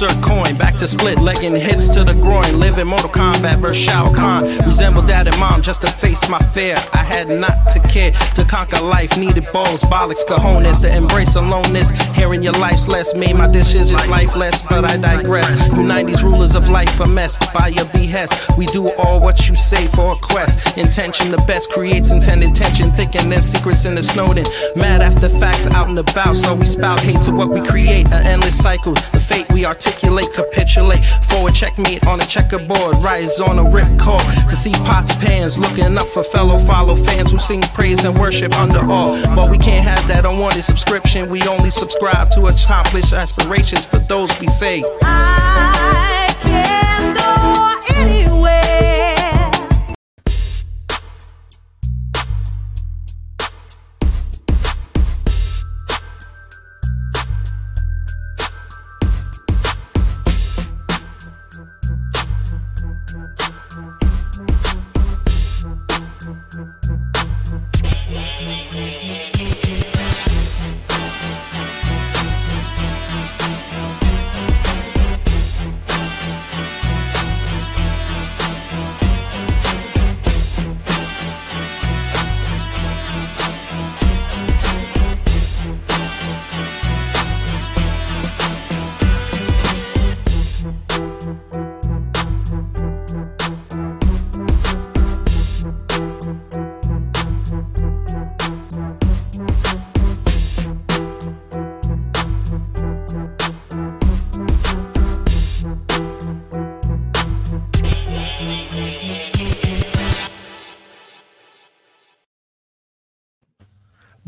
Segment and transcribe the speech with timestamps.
[0.00, 0.56] Insert coin.
[0.56, 2.60] Back to split, legging hits to the groin.
[2.60, 4.44] Live Mortal Kombat versus Shao Kahn.
[4.64, 6.76] Resemble dad and mom just to face my fear.
[6.92, 9.18] I had not to care to conquer life.
[9.18, 11.90] Needed balls, bollocks, cojones to embrace aloneness.
[12.14, 15.48] Hearing your life's less made my decisions lifeless, but I digress.
[15.68, 18.56] You 90s rulers of life a mess by your behest.
[18.56, 20.78] We do all what you say for a quest.
[20.78, 22.92] Intention the best creates intended tension.
[22.92, 24.44] Thinking there's secrets in the Snowden.
[24.76, 28.06] Mad after facts out and about, so we spout hate to what we create.
[28.12, 28.92] An endless cycle.
[28.92, 30.67] The fate we articulate, capitulate.
[30.68, 32.96] Forward checkmate on a checkerboard.
[32.98, 35.58] Rise on a rip call to see pots, pans.
[35.58, 39.20] Looking up for fellow follow fans who sing praise and worship under all.
[39.34, 41.30] But we can't have that unwanted subscription.
[41.30, 44.84] We only subscribe to accomplish aspirations for those we say.
[45.02, 48.77] I can go anywhere.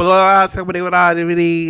[0.00, 1.20] Blah, somebody with all the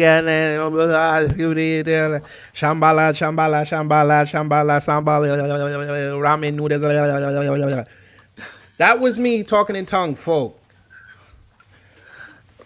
[0.04, 2.20] and then blah, somebody there.
[2.54, 7.86] Shambhala, shambhala, shambhala, shambhala, shambhala, ramen noodles.
[8.78, 10.60] That was me talking in tongue, folk.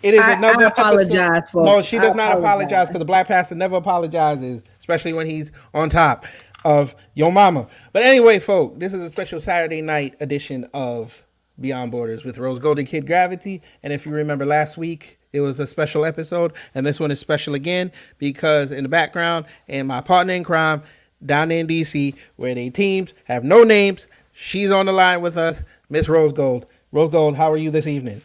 [0.02, 1.66] It is I- I apologize, folks.
[1.66, 2.44] No, she I does not apologize.
[2.44, 6.26] apologize because the black pastor never apologizes, especially when he's on top
[6.66, 7.68] of your mama.
[7.94, 11.24] But anyway, folk, this is a special Saturday night edition of
[11.58, 13.62] Beyond Borders with Rose Golden Kid Gravity.
[13.82, 17.18] And if you remember last week, it was a special episode, and this one is
[17.18, 20.82] special again because in the background, and my partner in crime
[21.26, 25.62] down in DC, where they teams have no names, she's on the line with us,
[25.90, 26.66] Miss Rose Gold.
[26.92, 28.22] Rose Gold, how are you this evening?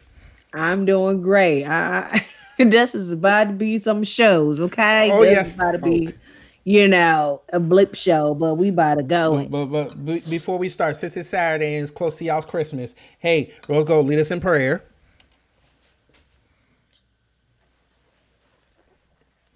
[0.54, 1.64] I'm doing great.
[1.64, 2.24] I,
[2.58, 5.10] this is about to be some shows, okay?
[5.10, 6.14] Oh, this yes, about to be,
[6.62, 9.48] you know, a blip show, but we about to go.
[9.48, 12.94] But, but be- before we start, since it's Saturday and it's close to y'all's Christmas,
[13.18, 14.84] hey, Rose Gold, lead us in prayer.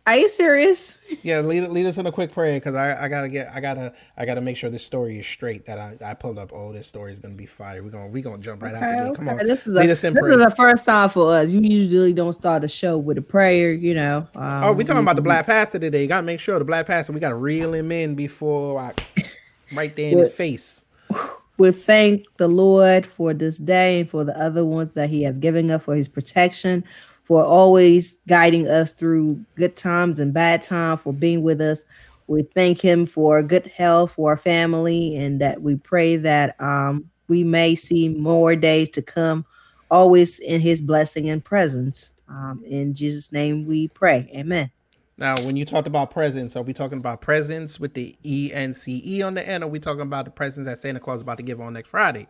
[0.06, 1.00] Are you serious?
[1.22, 3.94] Yeah, lead, lead us in a quick prayer because I, I gotta get I gotta
[4.19, 5.65] I gotta make sure this story is straight.
[5.65, 6.53] That I, I pulled up.
[6.53, 7.82] Oh, this story is gonna be fire.
[7.82, 9.16] We're gonna we gonna jump right out the gate.
[9.16, 10.38] Come Okay, on, This is lead a, us in this prayer.
[10.38, 11.50] is the first time for us.
[11.50, 14.28] You usually don't start a show with a prayer, you know.
[14.34, 16.03] Um, oh, we talking about the black pastor today.
[16.03, 17.12] You gotta make sure the black pastor.
[17.14, 18.93] We gotta reel him in before I
[19.75, 20.82] right there in his face.
[21.56, 25.38] We thank the Lord for this day and for the other ones that He has
[25.38, 26.82] given us for His protection,
[27.25, 31.85] for always guiding us through good times and bad times, for being with us.
[32.27, 37.11] We thank Him for good health for our family, and that we pray that um,
[37.29, 39.44] we may see more days to come,
[39.91, 42.12] always in His blessing and presence.
[42.29, 44.31] Um, in Jesus' name, we pray.
[44.35, 44.70] Amen.
[45.17, 48.73] Now, when you talked about presents, are we talking about presents with the E N
[48.73, 49.62] C E on the end?
[49.62, 51.73] Or are we talking about the presents that Santa Claus is about to give on
[51.73, 52.27] next Friday?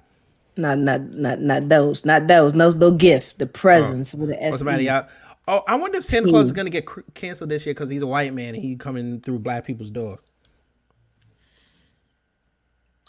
[0.57, 2.55] Not, not, not, not those, not those.
[2.55, 3.39] No, no gift.
[3.39, 3.49] The oh.
[3.49, 5.09] presents with the What's the y'all?
[5.47, 8.03] Oh, I wonder if Santa Claus is gonna get cr- canceled this year because he's
[8.03, 10.19] a white man and he coming through black people's door.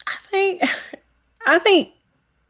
[0.05, 0.63] I think
[1.47, 1.91] I think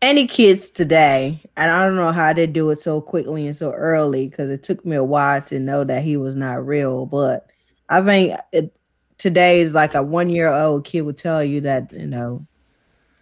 [0.01, 3.71] any kids today, and I don't know how they do it so quickly and so
[3.71, 7.05] early because it took me a while to know that he was not real.
[7.05, 7.47] But
[7.87, 8.75] I think it,
[9.17, 12.45] today is like a one year old kid would tell you that you know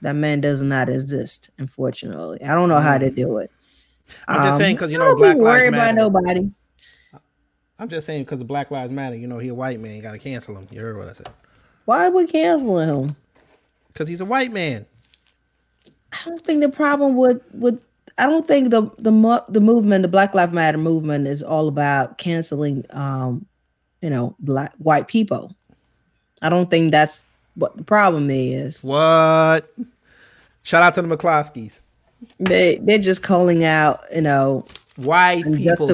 [0.03, 1.49] that man does not exist.
[1.57, 3.51] Unfortunately, I don't know how to do it.
[4.27, 5.95] I'm just Um, saying because you know Black Lives Matter.
[5.95, 6.51] nobody.
[7.79, 9.15] I'm just saying because of Black Lives Matter.
[9.15, 9.95] You know he a white man.
[9.95, 10.67] You gotta cancel him.
[10.71, 11.29] You heard what I said?
[11.85, 13.15] Why are we canceling him?
[13.91, 14.85] Because he's a white man.
[16.13, 17.83] I don't think the problem with with
[18.17, 22.17] I don't think the the the movement, the Black Lives Matter movement, is all about
[22.17, 23.45] canceling, um,
[24.01, 25.55] you know, black white people.
[26.41, 27.25] I don't think that's
[27.55, 28.83] what the problem is.
[28.83, 29.71] What?
[30.63, 31.79] Shout out to the McCloskeys.
[32.39, 34.65] They they're just calling out, you know,
[34.95, 35.87] White people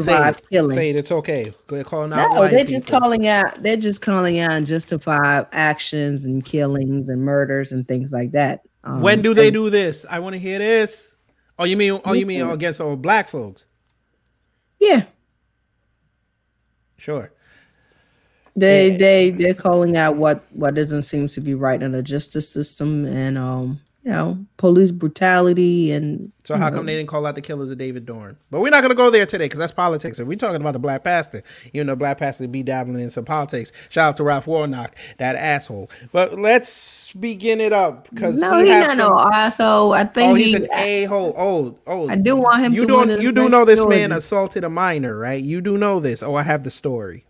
[0.51, 0.75] killing.
[0.75, 0.95] Say it.
[0.97, 1.51] It's okay.
[1.69, 2.99] They're calling out no, they're just people.
[2.99, 3.63] calling out.
[3.63, 8.61] They're just calling out unjustified actions and killings and murders and things like that.
[8.83, 10.05] Um, when do they and- do this?
[10.09, 11.15] I want to hear this.
[11.57, 11.99] Oh, you mean?
[12.05, 13.63] Oh, you mean against all black folks?
[14.79, 15.05] Yeah,
[16.97, 17.31] Sure.
[18.55, 18.97] they Yeah.
[18.97, 23.05] they they're calling out what what doesn't seem to be right in the justice system
[23.05, 27.41] and um you know police brutality and So how come they didn't call out the
[27.41, 28.37] killers of David Dorn?
[28.49, 30.19] But we're not going to go there today because that's politics.
[30.19, 31.43] And we're talking about the black pastor,
[31.73, 33.71] even though black pastor be dabbling in some politics.
[33.89, 35.89] Shout out to Ralph Warnock, that asshole.
[36.13, 39.91] But let's begin it up because no he's not some- no asshole.
[39.93, 41.35] I think Oh, he, he's an a hole.
[41.37, 42.07] Oh, oh.
[42.09, 43.07] I do want him You to don't.
[43.07, 45.43] win the You do know this man assaulted a minor, right?
[45.43, 46.23] You do know this.
[46.23, 47.25] Oh, I have the story.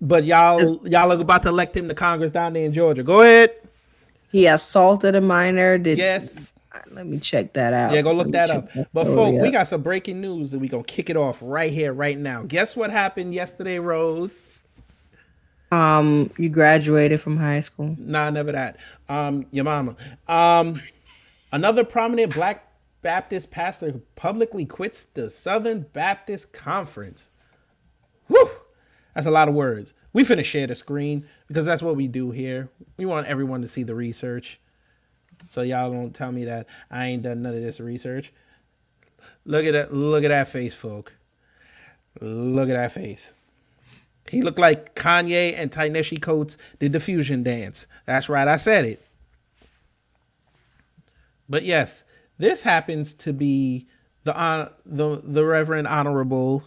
[0.00, 3.02] But y'all, y'all are about to elect him to Congress down there in Georgia.
[3.02, 3.50] Go ahead.
[4.32, 5.78] He assaulted a minor.
[5.78, 6.52] Did Yes.
[6.90, 7.92] Let me check that out.
[7.92, 8.72] Yeah, go look that up.
[8.72, 11.70] that But folks, we got some breaking news that we gonna kick it off right
[11.70, 12.44] here, right now.
[12.44, 14.34] Guess what happened yesterday, Rose?
[15.70, 17.96] um you graduated from high school.
[17.98, 18.76] Nah, never that.
[19.08, 19.96] Um, your mama.
[20.28, 20.80] Um,
[21.50, 22.68] another prominent Black
[23.00, 27.30] Baptist pastor publicly quits the Southern Baptist Conference.
[28.28, 28.50] Whew,
[29.14, 29.92] that's a lot of words.
[30.12, 32.68] We finna share the screen because that's what we do here.
[32.96, 34.60] We want everyone to see the research.
[35.48, 38.32] So y'all don't tell me that I ain't done none of this research.
[39.44, 39.92] Look at that!
[39.92, 41.12] Look at that face, folk.
[42.20, 43.32] Look at that face.
[44.30, 47.86] He looked like Kanye and Ta-Nehisi Coates did the fusion dance.
[48.06, 49.06] That's right, I said it.
[51.48, 52.04] But yes,
[52.38, 53.88] this happens to be
[54.24, 56.64] the hon- the the Reverend Honorable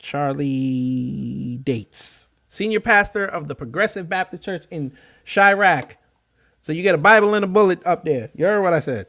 [0.00, 4.92] Charlie Dates, senior pastor of the Progressive Baptist Church in
[5.26, 5.92] Chiraq.
[6.62, 8.30] So you get a Bible and a bullet up there.
[8.34, 9.06] You heard what I said.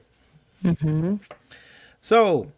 [0.63, 1.15] Mm-hmm.
[2.01, 2.51] So,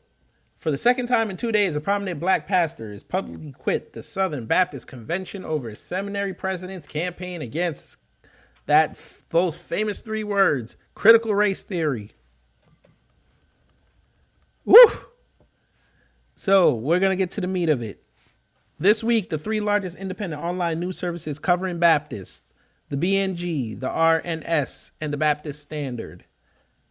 [0.57, 4.03] for the second time in two days, a prominent black pastor has publicly quit the
[4.03, 7.97] Southern Baptist Convention over his seminary president's campaign against
[8.65, 8.97] that
[9.29, 12.11] those famous three words: critical race theory.
[14.65, 14.77] Woo!
[16.35, 18.02] So we're gonna get to the meat of it.
[18.79, 22.41] This week, the three largest independent online news services covering Baptists,
[22.89, 26.25] the BNG, the RNS, and the Baptist Standard,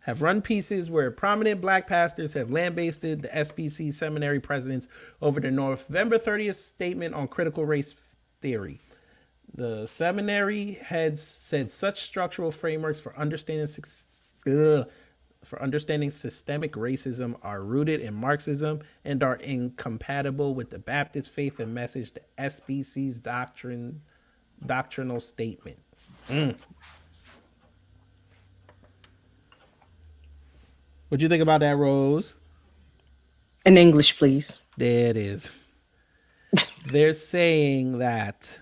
[0.00, 4.88] have run pieces where prominent black pastors have lambasted the SBC seminary presidents
[5.20, 7.94] over their November 30th statement on critical race
[8.40, 8.80] theory.
[9.54, 13.86] The seminary heads said such structural frameworks for understanding suc-
[14.46, 14.88] ugh,
[15.44, 21.60] for understanding systemic racism are rooted in Marxism and are incompatible with the Baptist faith
[21.60, 24.02] and message, the SBC's doctrine
[24.64, 25.78] doctrinal statement.
[26.28, 26.56] Mm.
[31.08, 32.34] What do you think about that, Rose?
[33.66, 34.58] In English, please.
[34.76, 35.50] There it is.
[36.86, 38.58] They're saying that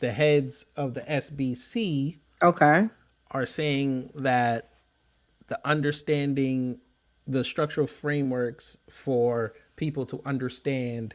[0.00, 2.88] the heads of the SBC Okay.
[3.30, 4.71] are saying that
[5.52, 6.78] the understanding
[7.26, 11.12] the structural frameworks for people to understand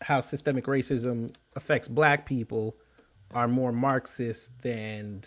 [0.00, 2.74] how systemic racism affects black people
[3.34, 5.20] are more Marxist than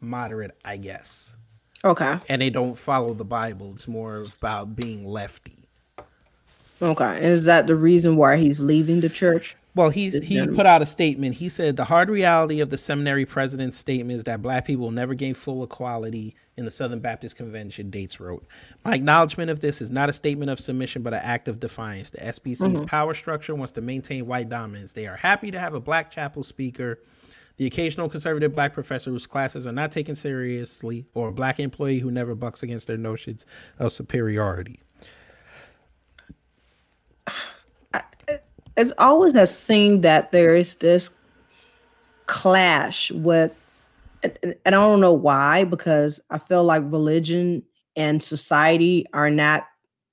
[0.00, 1.36] moderate, I guess.
[1.84, 2.18] Okay.
[2.30, 3.72] And they don't follow the Bible.
[3.74, 5.68] It's more about being lefty.
[6.80, 7.22] Okay.
[7.22, 9.54] Is that the reason why he's leaving the church?
[9.74, 10.56] Well, he's he gentleman.
[10.56, 11.34] put out a statement.
[11.34, 14.92] He said the hard reality of the seminary president's statement is that black people will
[14.92, 17.90] never gain full equality in the Southern Baptist Convention.
[17.90, 18.46] Dates wrote,
[18.84, 22.10] "My acknowledgement of this is not a statement of submission, but an act of defiance.
[22.10, 22.84] The SBC's mm-hmm.
[22.84, 24.92] power structure wants to maintain white dominance.
[24.92, 27.00] They are happy to have a black chapel speaker."
[27.56, 32.00] The occasional conservative black professor whose classes are not taken seriously, or a black employee
[32.00, 33.46] who never bucks against their notions
[33.78, 34.80] of superiority.
[38.76, 41.12] It's always I've seen that there is this
[42.26, 43.52] clash with,
[44.42, 47.62] and, I don't know why, because I feel like religion
[47.96, 49.66] and society are not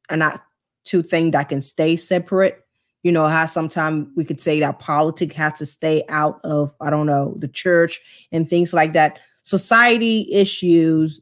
[0.09, 0.43] are not
[0.83, 2.63] two things that can stay separate.
[3.03, 6.89] you know how sometimes we could say that politics has to stay out of i
[6.89, 8.01] don't know the church
[8.31, 11.19] and things like that society issues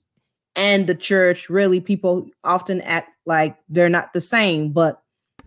[0.55, 5.01] and the church really people often act like they're not the same but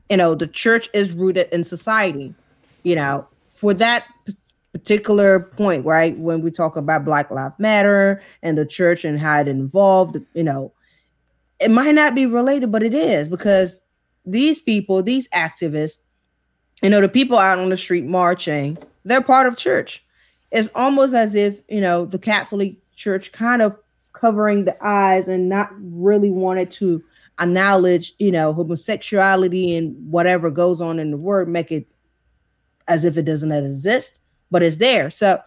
[0.09, 2.35] you know the church is rooted in society
[2.83, 4.07] you know for that
[4.73, 9.41] particular point right when we talk about black lives matter and the church and how
[9.41, 10.73] it involved you know
[11.61, 13.81] it might not be related but it is because
[14.25, 15.99] these people these activists
[16.83, 20.05] you know the people out on the street marching they're part of church.
[20.51, 23.77] It's almost as if you know the catholic church kind of
[24.13, 27.03] covering the eyes and not really wanted to
[27.41, 31.87] acknowledge you know homosexuality and whatever goes on in the word make it
[32.87, 34.21] as if it doesn't exist
[34.53, 35.11] but it's there.
[35.11, 35.41] So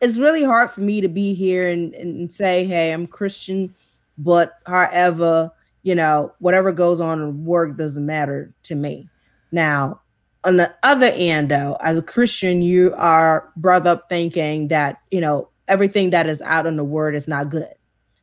[0.00, 3.74] it's really hard for me to be here and, and say hey i'm christian
[4.16, 5.50] but however
[5.82, 9.08] you know whatever goes on in work doesn't matter to me.
[9.52, 10.00] Now
[10.44, 15.20] on the other end though as a christian you are brought up thinking that you
[15.20, 17.72] know everything that is out in the word is not good.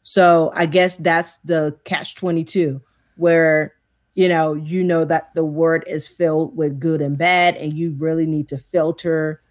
[0.03, 2.81] So i guess that's the catch 22
[3.15, 3.73] where
[4.13, 7.95] you know you know that the word is filled with good and bad and you
[7.97, 9.41] really need to filter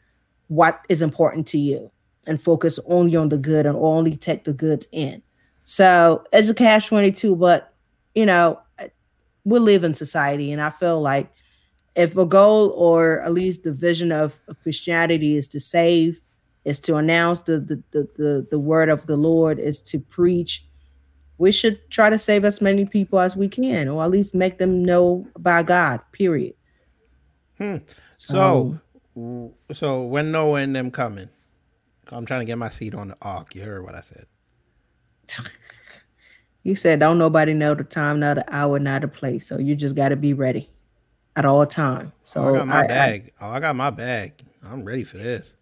[0.48, 1.90] what is important to you
[2.26, 5.22] and focus only on the good and only take the goods in
[5.64, 7.72] so it's a cash 22 but
[8.14, 8.58] you know
[9.44, 11.30] we live in society and i feel like
[11.94, 16.20] if a goal or at least the vision of, of Christianity is to save,
[16.64, 20.66] is to announce the the, the the the word of the Lord, is to preach,
[21.38, 24.58] we should try to save as many people as we can, or at least make
[24.58, 26.00] them know about God.
[26.12, 26.54] Period.
[27.58, 27.76] Hmm.
[28.16, 28.80] So, w-
[29.72, 31.28] so when Noah and them coming?
[32.08, 33.54] I'm trying to get my seat on the ark.
[33.54, 34.26] You heard what I said.
[36.62, 39.46] you said don't nobody know the time, not the hour, not the place.
[39.46, 40.68] So you just got to be ready
[41.36, 42.12] at all time.
[42.24, 43.32] So Oh, I got my I- I- bag.
[43.40, 44.32] oh, I got my bag.
[44.64, 45.54] I'm ready for this.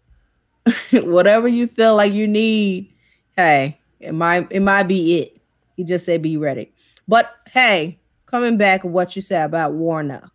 [0.91, 2.93] whatever you feel like you need,
[3.35, 5.37] hey, it might it might be it.
[5.75, 6.71] He just said be ready.
[7.07, 10.31] But hey, coming back to what you said about Warnock,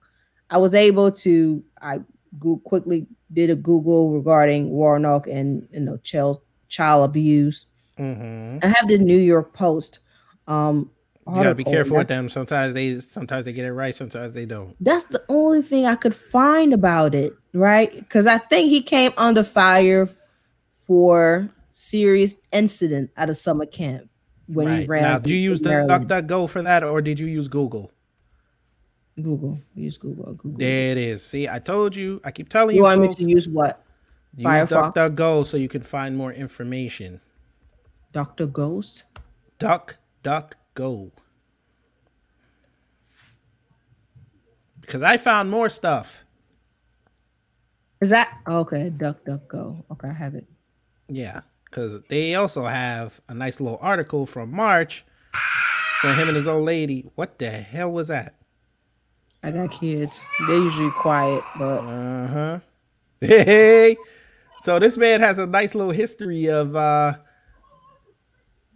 [0.51, 2.01] I was able to I
[2.39, 7.67] go- quickly did a Google regarding Warnock and you know child child abuse.
[7.97, 10.01] hmm I have the New York Post.
[10.47, 10.91] Um,
[11.27, 12.29] You gotta be careful with them.
[12.29, 13.95] Sometimes they sometimes they get it right.
[13.95, 14.75] Sometimes they don't.
[14.81, 17.93] That's the only thing I could find about it, right?
[17.95, 20.09] Because I think he came under fire
[20.87, 24.09] for serious incident at a summer camp
[24.47, 25.03] when he ran.
[25.03, 25.71] Now, do you use the.
[25.71, 27.93] DuckDuckGo for that, or did you use Google?
[29.19, 29.59] Google?
[29.75, 30.33] Use Google.
[30.35, 30.59] Google.
[30.59, 31.25] There it is.
[31.25, 32.21] See, I told you.
[32.25, 33.19] I keep telling you you, want folks.
[33.19, 33.83] me to use what?
[34.37, 34.95] use Firefox?
[34.95, 37.21] DuckDuckGo so you can find more information.
[38.13, 39.05] Doctor Ghost.
[39.59, 41.13] Duck, duck, go.
[44.81, 46.25] Because I found more stuff.
[48.01, 48.91] Is that oh, okay?
[48.91, 49.85] Duck Duck Go.
[49.91, 50.47] Okay, I have it.
[51.09, 55.05] Yeah, because they also have a nice little article from March
[56.03, 57.11] when him and his old lady.
[57.17, 58.35] What the hell was that?
[59.43, 60.25] I got kids.
[60.47, 62.59] They're usually quiet, but Uh huh.
[63.21, 63.97] Hey.
[64.61, 67.15] So this man has a nice little history of uh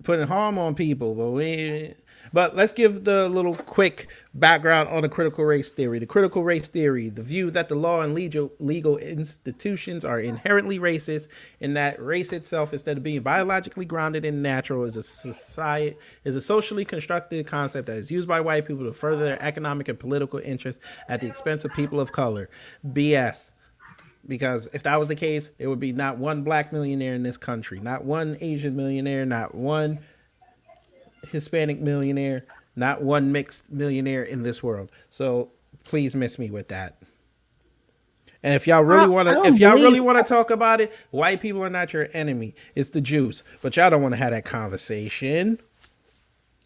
[0.03, 1.95] putting harm on people, but we.
[2.33, 5.99] But let's give the little quick background on the critical race theory.
[5.99, 10.79] The critical race theory, the view that the law and legal legal institutions are inherently
[10.79, 11.29] racist,
[11.61, 16.37] and that race itself, instead of being biologically grounded and natural, is a society is
[16.37, 19.99] a socially constructed concept that is used by white people to further their economic and
[19.99, 22.49] political interests at the expense of people of color.
[22.87, 23.53] BS
[24.29, 27.37] because if that was the case, there would be not one black millionaire in this
[27.37, 29.99] country, not one Asian millionaire, not one
[31.29, 32.45] Hispanic millionaire,
[32.77, 34.91] not one mixed millionaire in this world.
[35.11, 35.51] So
[35.85, 36.97] please miss me with that.
[38.43, 41.41] And if y'all really want to, if y'all really want to talk about it, white
[41.41, 42.55] people are not your enemy.
[42.75, 43.45] It's the Jews.
[43.61, 45.61] But y'all don't want to have that conversation.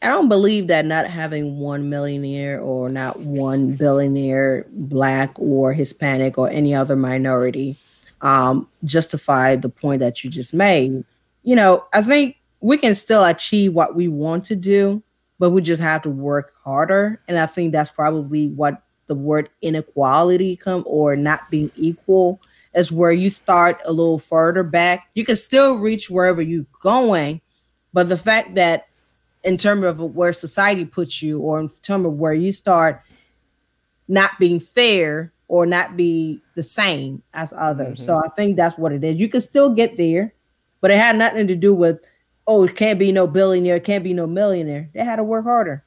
[0.01, 6.39] I don't believe that not having one millionaire or not one billionaire, black or Hispanic
[6.39, 7.77] or any other minority,
[8.21, 11.05] um, justify the point that you just made.
[11.43, 15.01] You know, I think we can still achieve what we want to do,
[15.39, 17.21] but we just have to work harder.
[17.29, 22.41] And I think that's probably what the word inequality come or not being equal
[22.75, 25.09] is where you start a little further back.
[25.15, 27.41] You can still reach wherever you're going,
[27.93, 28.89] but the fact that
[29.45, 33.01] in terms of where society puts you or in terms of where you start
[34.09, 38.01] not being fair or not be the same as others.
[38.01, 38.07] Mm-hmm.
[38.07, 39.21] So I think that's what it is.
[39.21, 40.35] You can still get there,
[40.81, 42.01] but it had nothing to do with,
[42.47, 44.89] oh, it can't be no billionaire, it can't be no millionaire.
[44.95, 45.85] They had to work harder.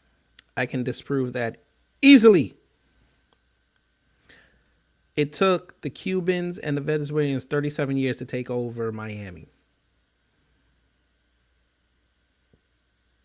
[0.58, 1.64] I can disprove that
[2.02, 2.54] easily.
[5.16, 9.48] It took the Cubans and the Venezuelans 37 years to take over Miami.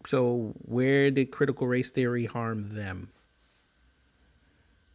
[0.07, 3.11] So where did critical race theory harm them?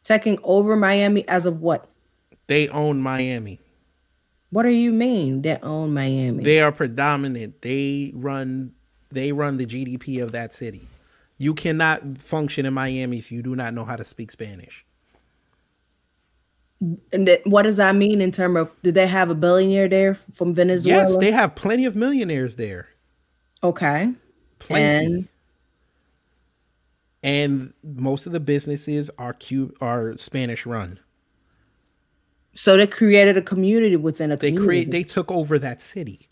[0.03, 1.89] Taking over Miami as of what?
[2.47, 3.59] They own Miami.
[4.51, 6.43] What do you mean they own Miami?
[6.43, 7.61] They are predominant.
[7.61, 8.73] They run
[9.11, 10.87] they run the GDP of that city.
[11.37, 14.85] You cannot function in Miami if you do not know how to speak Spanish.
[16.81, 20.15] and that, what does that mean in terms of do they have a billionaire there
[20.15, 21.03] from Venezuela?
[21.03, 22.89] Yes, they have plenty of millionaires there.
[23.63, 24.13] okay.
[24.59, 25.05] Plenty.
[25.05, 25.27] And
[27.23, 30.99] And most of the businesses are Cu- are Spanish run.
[32.61, 36.27] So they created a community within a They community create they took over that city.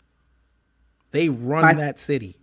[1.10, 2.36] They run By- that city.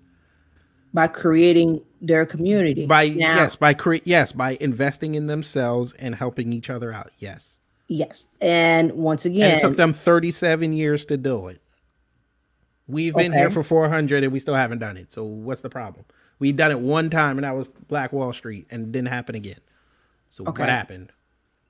[0.92, 2.88] by creating their community.
[2.88, 7.12] By Now- yes, by cre- yes, by investing in themselves and helping each other out.
[7.20, 7.60] Yes.
[7.88, 8.26] Yes.
[8.42, 11.62] And once And again, it took them 37 years to do it.
[12.88, 15.12] We've been here for 400 and we still haven't done it.
[15.14, 16.06] So what's the problem?
[16.40, 19.36] We done it one time and that was Black Wall Street and it didn't happen
[19.36, 19.60] again.
[20.32, 20.64] So Okay.
[20.64, 21.12] what happened?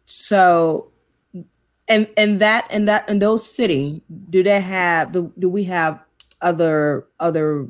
[0.06, 0.92] so
[1.88, 6.00] and and that and that in those city, do they have do, do we have
[6.42, 7.68] other other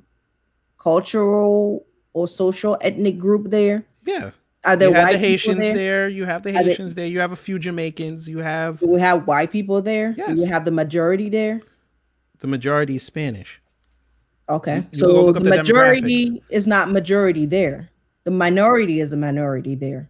[0.78, 3.86] cultural or social ethnic group there?
[4.06, 4.32] Yeah.
[4.64, 5.76] Are there You white the Haitians there?
[5.76, 6.10] there?
[6.10, 7.06] You have the they- Haitians there.
[7.06, 8.28] You have a few Jamaicans.
[8.28, 10.14] You have Do we have white people there?
[10.14, 11.62] Do we have the majority there?
[12.40, 13.62] the majority is Spanish.
[14.50, 14.86] Okay.
[14.92, 17.90] You So the the majority is not majority there.
[18.24, 20.10] The minority is a minority there.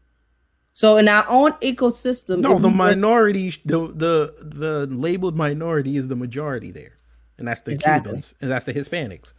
[0.75, 6.17] So in our own ecosystem, No, the minority, the the the labeled minority is the
[6.17, 6.97] majority there,
[7.37, 8.09] and that's the Exactly.
[8.09, 9.31] Cubans and that's the Hispanics.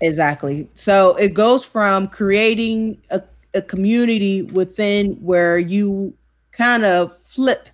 [0.00, 0.68] Exactly.
[0.74, 3.20] So it goes from creating a,
[3.54, 6.14] a community within where you
[6.52, 7.68] kind of flip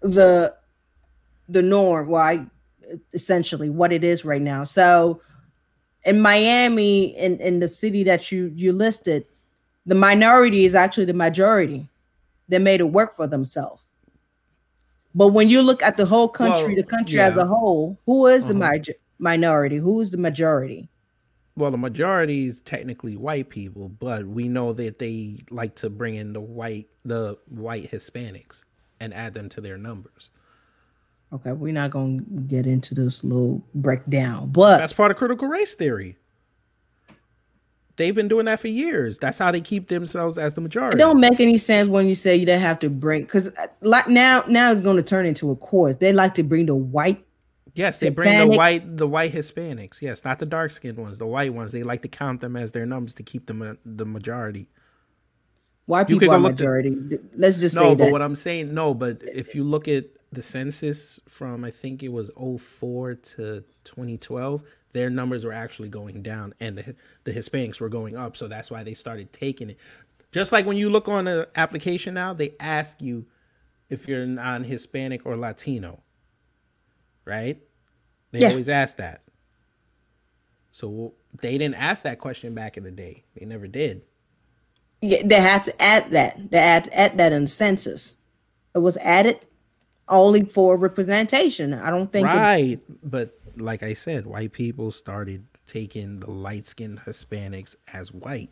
[0.00, 0.56] the
[1.48, 2.46] the norm, well,
[3.12, 4.64] essentially what it is right now.
[4.64, 5.22] So
[6.04, 9.24] in Miami, in, in the city that you you listed,
[9.86, 11.86] the minority is actually the majority.
[12.48, 13.82] They made it work for themselves.
[15.14, 18.26] But when you look at the whole country, Well, the country as a whole, who
[18.26, 18.72] is the Uh-huh.
[18.86, 19.76] mi- minority?
[19.76, 20.88] Who is the majority?
[21.56, 26.14] Well, the majority is technically white people, but we know that they like to bring
[26.14, 28.64] in the white the white Hispanics
[29.00, 30.30] and add them to their numbers.
[31.32, 35.48] Okay, we're not going to get into this little breakdown, but That's part of critical
[35.48, 36.16] race theory.
[37.98, 39.18] They've been doing that for years.
[39.18, 40.98] That's how they keep themselves as the it majority.
[40.98, 43.50] don't make any sense when you say you don't have to bring because
[43.82, 45.96] like now now it's going to turn into a course.
[45.96, 47.24] They like to bring the white.
[47.74, 50.02] Yes, they bring the white the white Hispanics.
[50.02, 51.72] Yes, not the dark skinned ones, the white ones.
[51.72, 54.68] They like to count them as their numbers to keep them uh, the majority.
[55.86, 56.96] White people are majority.
[57.34, 58.12] Let's just No, say but that.
[58.12, 62.10] what I'm saying, no, but if you look at the census from I think it
[62.10, 64.62] was 04 to 2012,
[64.98, 68.70] their numbers were actually going down and the the Hispanics were going up, so that's
[68.70, 69.78] why they started taking it.
[70.32, 73.24] Just like when you look on an application now, they ask you
[73.88, 76.02] if you're non-Hispanic or Latino.
[77.24, 77.62] Right?
[78.32, 78.48] They Yeah.
[78.50, 79.22] always ask that.
[80.72, 83.24] So they didn't ask that question back in the day.
[83.36, 84.02] They never did.
[85.00, 86.50] Yeah, they had to add that.
[86.50, 88.16] They had to add that in the census.
[88.74, 89.40] It was added
[90.08, 91.72] only for representation.
[91.72, 92.26] I don't think.
[92.26, 98.50] it- right but like i said white people started taking the light-skinned hispanics as white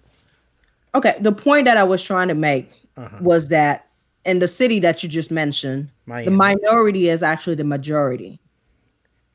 [0.95, 3.19] okay, the point that I was trying to make Uh-huh.
[3.21, 3.89] was that
[4.25, 5.91] in the city that you just mentioned,
[6.25, 8.41] the minority is actually the majority,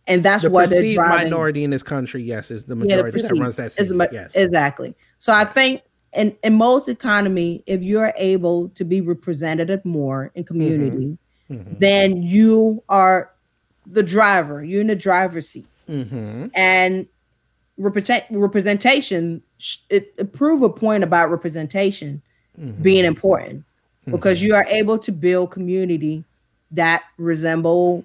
[0.08, 1.30] and that's the what driving.
[1.32, 3.96] minority in this country yes is the Yeah, the majority that runs that city the
[3.96, 4.96] ma- yes exactly.
[5.20, 10.44] So I think in in most economy, if you're able to be represented more in
[10.44, 11.18] community,
[11.52, 11.76] Mm-hmm.
[11.80, 13.32] then you are
[13.92, 14.64] the driver.
[14.64, 16.48] You're in the driver's seat, mm-hmm.
[16.56, 17.08] and
[17.78, 19.42] represent representation.
[19.58, 22.22] sh- It, it prove a point about representation
[22.60, 22.84] Mm-hmm.
[22.84, 23.64] being important
[24.06, 26.26] because you are able to build community
[26.70, 28.04] that resemble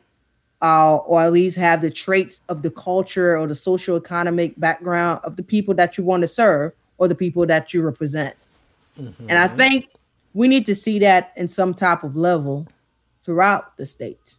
[0.63, 5.21] uh, or at least have the traits of the culture or the social economic background
[5.25, 8.37] of the people that you want to serve or the people that you represent.
[8.97, 9.89] And I think
[10.33, 12.69] we need to see that in some type of level
[13.25, 14.39] throughout the states,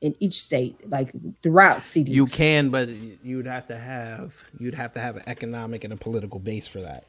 [0.00, 1.10] in each state, like
[1.42, 2.14] throughout cities.
[2.14, 5.96] you can but you'd have to have you'd have to have an economic and a
[5.96, 7.04] political base for that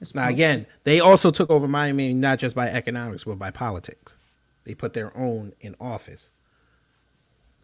[0.00, 4.16] It's now again they also took over miami not just by economics but by politics
[4.64, 6.30] they put their own in office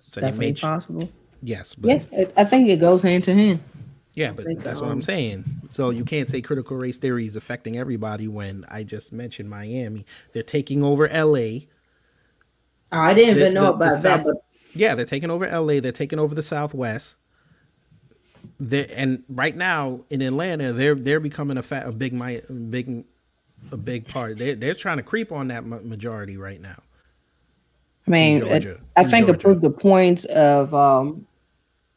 [0.01, 1.11] so definitely made possible.
[1.43, 3.61] yes but Yeah, I think it goes hand to hand.
[4.15, 5.45] Yeah, but that's what I'm saying.
[5.71, 10.05] So you can't say critical race theory is affecting everybody when I just mentioned Miami.
[10.35, 11.61] They're taking over LA.
[12.93, 14.25] Oh, I didn't The- even know the- the about that.
[14.25, 14.37] But
[14.75, 15.81] Yeah, they're taking over LA.
[15.81, 17.17] They're taking over the Southwest.
[18.61, 23.05] they and right now in Atlanta, they're they're becoming a fat, a big, mi- big,
[23.73, 24.37] a big part.
[24.39, 26.81] They they're trying to creep on that majority right now.
[28.07, 28.71] I mean, Georgia.
[28.73, 29.39] it- I think Georgia.
[29.39, 31.27] it proved the point of um,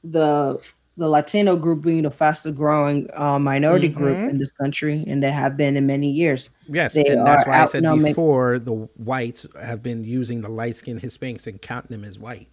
[0.03, 0.59] the
[0.97, 4.29] the Latino group being the fastest growing uh, minority group Mm-hmm.
[4.29, 6.49] in this country, and they have been in many years.
[6.67, 10.77] Yes, They and that's why I said before the whites have been using the light
[10.77, 12.47] skinned Hispanics and counting them as white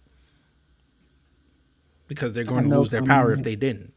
[2.07, 3.93] because they're going to lose their power if they didn't.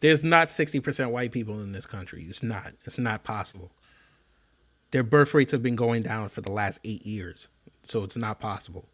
[0.00, 2.24] There's not sixty percent white people in this country.
[2.28, 2.72] It's not.
[2.84, 3.72] It's not possible.
[4.90, 7.48] Their birth rates have been going down for the last eight years,
[7.82, 8.88] so it's not possible.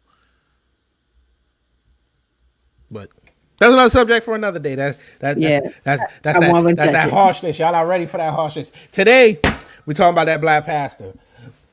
[2.89, 3.09] But
[3.57, 4.75] that's another subject for another day.
[4.75, 5.61] That that Yeah.
[5.83, 7.59] that's that's that's, I that, that's that harshness.
[7.59, 8.71] Y'all not ready for that harshness.
[8.91, 9.39] Today,
[9.85, 11.13] we talking about that black pastor.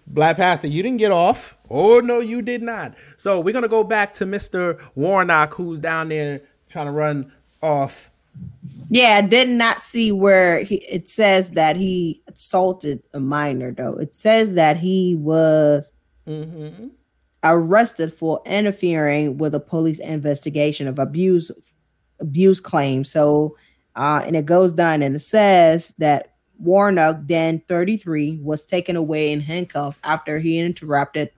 [0.07, 1.57] Black pastor, you didn't get off.
[1.70, 2.94] Oh no, you did not.
[3.16, 4.81] So we're gonna go back to Mr.
[4.94, 8.11] Warnock, who's down there trying to run off.
[8.90, 13.94] Yeah, I did not see where he, it says that he assaulted a minor, though.
[13.94, 15.92] It says that he was
[16.27, 16.88] Mm-hmm.
[17.44, 21.50] Arrested for interfering with a police investigation of abuse
[22.20, 23.11] abuse claims.
[23.11, 23.57] So,
[23.96, 29.33] uh, and it goes down and it says that Warnock, then 33, was taken away
[29.33, 31.31] in handcuffs after he interrupted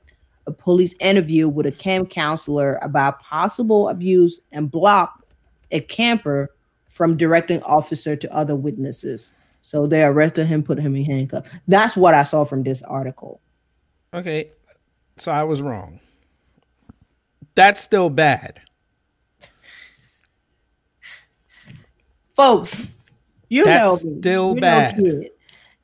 [0.46, 5.24] a police interview with a camp counselor about possible abuse and blocked
[5.70, 6.50] a camper
[6.88, 9.32] from directing officer to other witnesses.
[9.62, 11.48] So they arrested him, put him in handcuffs.
[11.66, 13.40] That's what I saw from this article.
[14.12, 14.50] Okay,
[15.18, 16.00] so I was wrong.
[17.54, 18.60] That's still bad.
[22.36, 22.94] folks,
[23.48, 24.18] you That's know me.
[24.20, 24.96] still You bad.
[24.96, 25.30] Kid.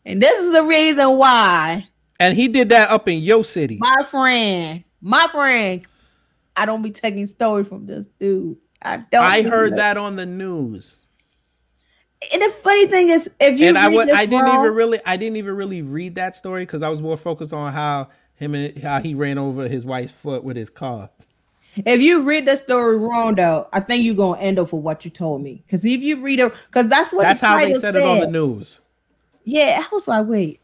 [0.05, 1.87] And this is the reason why
[2.19, 3.77] And he did that up in your city.
[3.81, 5.87] my friend, my friend,
[6.57, 8.57] I don't be taking story from this dude.
[8.83, 9.23] I don't.
[9.23, 10.97] I heard that on the news.
[12.33, 15.01] And the funny thing is, if you and I would I didn't wrong- even really
[15.07, 18.09] I didn't even really read that story because I was more focused on how
[18.41, 21.11] him and how he ran over his wife's foot with his car.
[21.77, 25.05] if you read the story wrong, though, I think you're gonna end up for what
[25.05, 25.63] you told me.
[25.67, 28.03] Because if you read it, because that's what That's the how they title said it
[28.03, 28.81] on the news.
[29.45, 30.61] Yeah, I was like, wait.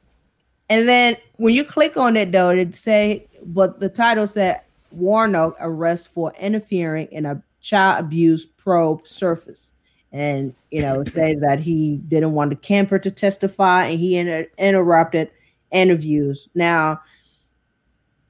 [0.69, 5.57] And then when you click on it, though, it say, but the title said Warnock
[5.61, 9.73] arrest for interfering in a child abuse probe surface.
[10.13, 14.49] And, you know, say that he didn't want the camper to testify and he inter-
[14.57, 15.31] interrupted
[15.71, 16.49] interviews.
[16.55, 17.03] Now,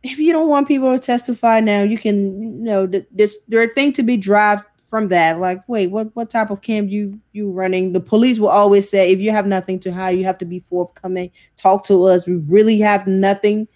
[0.07, 3.63] if you don't want people to testify now, you can, you know, th- this there
[3.63, 5.41] are things to be derived from that.
[5.41, 7.93] Like, wait, what what type of camp you you running?
[7.93, 10.61] The police will always say, if you have nothing to hide, you have to be
[10.61, 11.31] forthcoming.
[11.57, 12.27] Talk to us.
[12.27, 13.69] We really have nothing,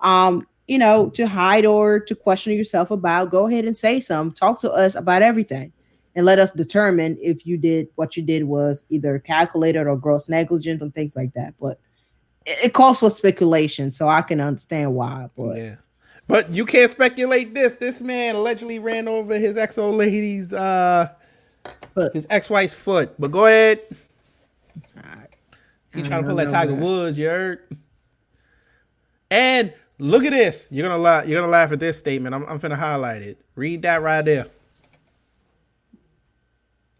[0.00, 3.30] um, you know, to hide or to question yourself about.
[3.30, 4.34] Go ahead and say something.
[4.34, 5.72] Talk to us about everything,
[6.14, 10.28] and let us determine if you did what you did was either calculated or gross
[10.28, 11.54] negligence and things like that.
[11.60, 11.80] But
[12.46, 15.28] it, calls for speculation, so I can understand why.
[15.36, 15.74] But Yeah.
[16.26, 17.76] But you can't speculate this.
[17.76, 21.08] This man allegedly ran over his ex old lady's uh
[21.94, 22.12] Foot.
[22.12, 23.14] his ex wife's foot.
[23.18, 23.80] But go ahead.
[25.94, 26.82] He trying to pull that Tiger that.
[26.82, 27.60] Woods, you heard?
[29.30, 30.68] And look at this.
[30.70, 31.26] You're gonna laugh.
[31.26, 32.34] You're gonna laugh at this statement.
[32.34, 33.38] I'm, I'm finna highlight it.
[33.54, 34.46] Read that right there.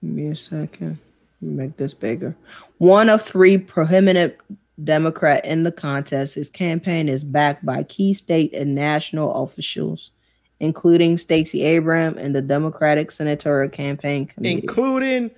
[0.02, 0.98] Give me a second.
[1.40, 2.34] Make this bigger.
[2.78, 4.36] One of three prohibited
[4.84, 6.34] Democrat in the contest.
[6.34, 10.12] His campaign is backed by key state and national officials,
[10.60, 14.54] including Stacey Abrams and the Democratic Senatorial Campaign Committee.
[14.60, 15.30] including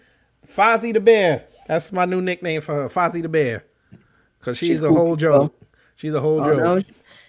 [0.47, 1.45] Fozzie the Bear.
[1.69, 3.65] That's my new nickname for her, Fozzie the Bear,
[4.39, 5.55] because she's She's a whole joke.
[5.97, 6.59] She's a whole Oh, joke.
[6.59, 6.83] no.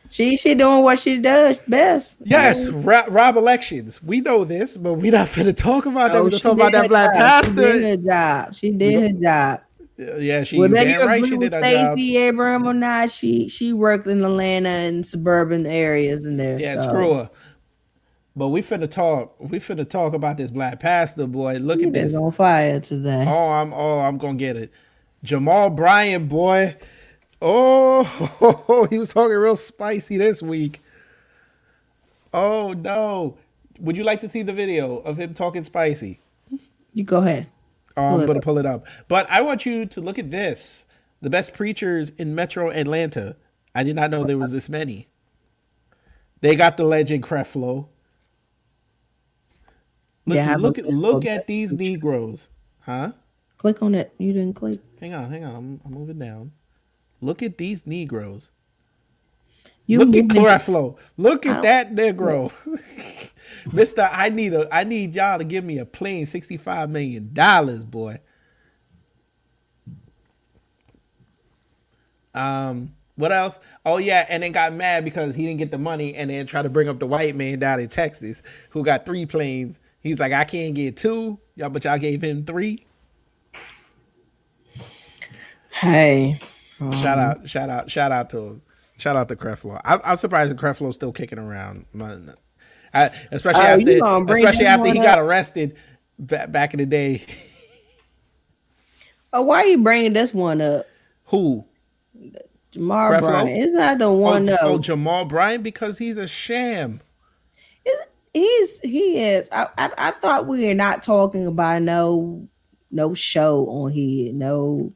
[0.09, 2.17] She she doing what she does best.
[2.25, 4.03] Yes, Rob, Rob elections.
[4.03, 6.17] We know this, but we're not finna talk about that.
[6.17, 7.45] Oh, We're gonna talk about that black job.
[7.45, 8.55] She did her job.
[8.55, 9.61] She did her job.
[10.01, 11.97] Yeah, she Whether you right agree she with did her job.
[11.97, 16.59] Stacey Abrams or not, she she worked in Atlanta and suburban areas in there.
[16.59, 16.83] Yeah, so.
[16.89, 17.29] screw her.
[18.35, 19.35] But we finna talk.
[19.39, 21.57] We finna talk about this black pastor boy.
[21.57, 22.15] Look He at this.
[22.15, 23.25] on fire today.
[23.27, 24.71] Oh, I'm oh, I'm gonna get it.
[25.23, 26.75] Jamal Bryant, boy.
[27.41, 30.81] Oh, he was talking real spicy this week.
[32.33, 33.37] Oh no.
[33.79, 36.19] Would you like to see the video of him talking spicy?
[36.93, 37.47] You go ahead.
[37.97, 38.85] Um, I'm gonna pull it up.
[39.07, 40.85] But I want you to look at this.
[41.21, 43.35] The best preachers in Metro Atlanta.
[43.75, 45.07] I did not know there was this many.
[46.41, 47.87] They got the legend Creflo.
[50.25, 52.47] Look, Yeah, I have a look at look at these Negroes.
[52.81, 53.13] Huh?
[53.57, 54.13] Click on it.
[54.17, 54.79] You didn't click.
[54.99, 55.55] Hang on, hang on.
[55.55, 56.51] I'm, I'm moving down.
[57.21, 58.49] Look at these Negroes.
[59.85, 60.95] You Look at Creflo.
[61.17, 62.51] Look at that Negro.
[63.71, 67.27] Mister, I need a I need y'all to give me a plain $65 million,
[67.85, 68.19] boy.
[72.33, 73.59] Um, what else?
[73.85, 76.63] Oh yeah, and then got mad because he didn't get the money, and then tried
[76.63, 79.79] to bring up the white man down in Texas who got three planes.
[79.99, 82.85] He's like, I can't get two, y'all, but y'all gave him three.
[85.71, 86.39] Hey,
[86.79, 88.61] Shout out, shout out, shout out to.
[88.97, 89.81] Shout out to Creflo.
[89.83, 91.85] I, I'm surprised that Creflo's still kicking around.
[92.93, 95.75] I, especially Oh, after, gonna bring especially after he one got arrested
[96.19, 97.23] ba- back in the day.
[99.33, 100.85] oh, why are you bringing this one up?
[101.25, 101.65] Who?
[102.73, 103.19] Jamar Creflo?
[103.21, 103.61] Bryant.
[103.61, 104.49] Isn't that the oh, one?
[104.49, 107.01] oh, oh, Jamal Bryant because he's a sham.
[108.33, 109.49] He's he is.
[109.51, 112.47] I, I I thought we were not talking about no
[112.89, 114.93] no show on here, no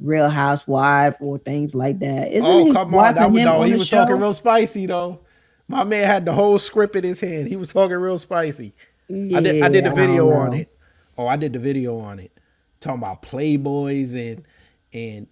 [0.00, 2.32] Real Housewife or things like that.
[2.32, 3.62] Isn't oh, come on, that was no.
[3.62, 3.98] He was show?
[3.98, 5.20] talking real spicy though.
[5.68, 7.48] My man had the whole script in his hand.
[7.48, 8.74] He was talking real spicy.
[9.10, 9.62] I did.
[9.62, 10.76] I did Yeah, the video on it.
[11.16, 12.32] Oh, I did the video on it,
[12.80, 14.44] talking about playboys and
[14.92, 15.26] and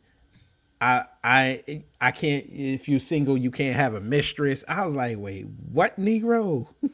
[0.80, 2.46] I I I can't.
[2.50, 4.64] If you're single, you can't have a mistress.
[4.68, 6.68] I was like, wait, what, Negro?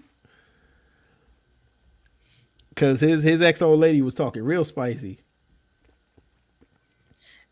[2.71, 5.19] Because his his ex old lady was talking real spicy.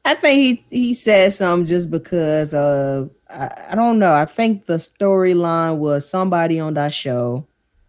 [0.06, 4.12] I think he he said something just because of I, I don't know.
[4.14, 7.46] I think the storyline was somebody on that show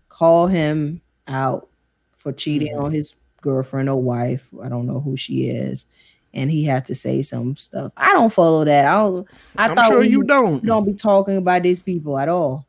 [0.10, 1.70] call him out
[2.18, 2.86] for cheating Mm-hmm.
[2.86, 4.50] on his girlfriend or wife.
[4.64, 5.86] I don't know who she is.
[6.34, 7.92] And he had to say some stuff.
[7.98, 8.86] I don't follow that.
[8.86, 10.66] I don't I I'm thought sure we you don't.
[10.66, 12.66] don't be talking about these people at all.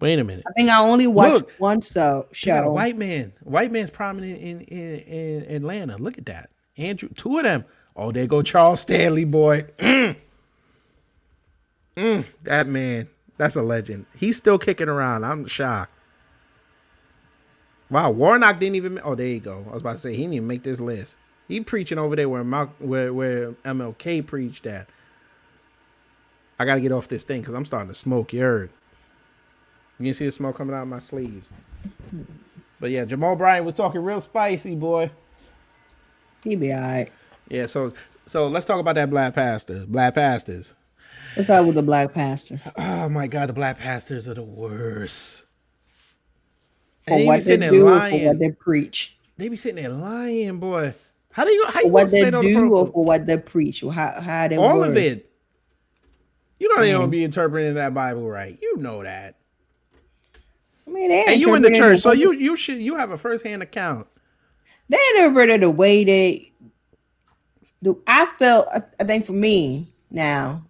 [0.00, 0.44] Wait a minute.
[0.46, 2.72] I think I only watched Look, one so, She got a show.
[2.72, 3.32] white man.
[3.42, 5.00] White man's prominent in, in
[5.44, 5.96] in Atlanta.
[5.96, 6.50] Look at that.
[6.76, 7.64] Andrew, two of them.
[7.96, 9.66] Oh, there go Charles Stanley, boy.
[9.78, 10.16] Mm.
[11.96, 14.04] Mm, that man, that's a legend.
[14.14, 15.24] He's still kicking around.
[15.24, 15.94] I'm shocked.
[17.88, 19.00] Wow, Warnock didn't even.
[19.02, 19.64] Oh, there you go.
[19.68, 21.16] I was about to say he didn't even make this list.
[21.48, 24.88] He preaching over there where Mal, where where MLK preached at.
[26.58, 28.32] I gotta get off this thing because I'm starting to smoke.
[28.32, 28.70] You heard?
[29.98, 31.50] You can see the smoke coming out of my sleeves.
[32.78, 35.10] But yeah, Jamal Bryant was talking real spicy, boy.
[36.44, 37.10] He be all right.
[37.48, 37.92] Yeah, so
[38.26, 39.84] so let's talk about that black pastors.
[39.86, 40.74] Black pastors.
[41.36, 42.60] Let's start with the black pastor.
[42.76, 45.44] Oh my god, the black pastors are the worst.
[47.06, 49.16] For they what they do and for what they preach.
[49.36, 50.94] They be sitting there lying, boy.
[51.30, 53.82] How do you how you what they do or for what they preach.
[53.82, 55.30] Or how, how they All of it.
[56.58, 58.58] You know they don't be interpreting that Bible right.
[58.60, 59.36] You know that.
[60.86, 63.18] I mean, they And you in the church, so you you should you have a
[63.18, 64.06] first hand account.
[64.88, 66.52] they interpreted the way they.
[67.82, 68.66] The, I feel
[68.98, 70.62] I, think for me now,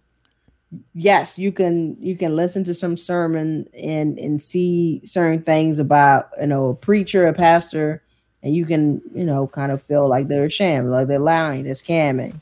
[0.95, 6.31] yes, you can you can listen to some sermon and and see certain things about
[6.41, 8.03] you know a preacher, a pastor,
[8.43, 11.75] and you can you know kind of feel like they're ashamed, like they're lying, they're
[11.75, 12.41] scamming.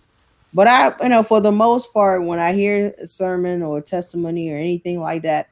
[0.55, 3.83] But I, you know, for the most part, when I hear a sermon or a
[3.83, 5.49] testimony or anything like that,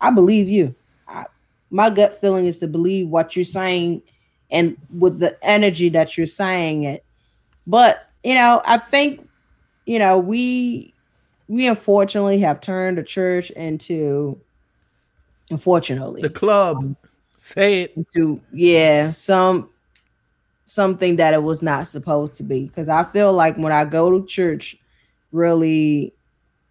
[0.00, 0.74] I believe you.
[1.08, 1.26] I,
[1.68, 4.02] my gut feeling is to believe what you're saying
[4.52, 7.04] and with the energy that you're saying it.
[7.66, 9.28] But, you know, I think,
[9.86, 10.94] you know, we
[11.48, 14.40] we unfortunately have turned the church into
[15.50, 16.96] unfortunately The club.
[17.36, 17.96] Say it.
[17.96, 19.68] into yeah, some
[20.64, 22.66] something that it was not supposed to be.
[22.66, 24.76] Because I feel like when I go to church,
[25.32, 26.14] really,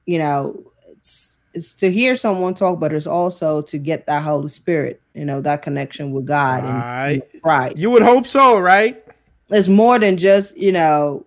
[0.05, 4.47] you know, it's it's to hear someone talk, but it's also to get that Holy
[4.47, 7.41] Spirit, you know, that connection with God and Right.
[7.41, 7.77] Christ.
[7.79, 9.03] You would hope so, right?
[9.51, 11.25] It's more than just you know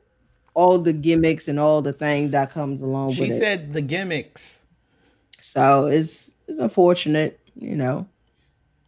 [0.54, 3.38] all the gimmicks and all the things that comes along She with it.
[3.38, 4.58] said the gimmicks.
[5.40, 8.08] So it's it's unfortunate, you know,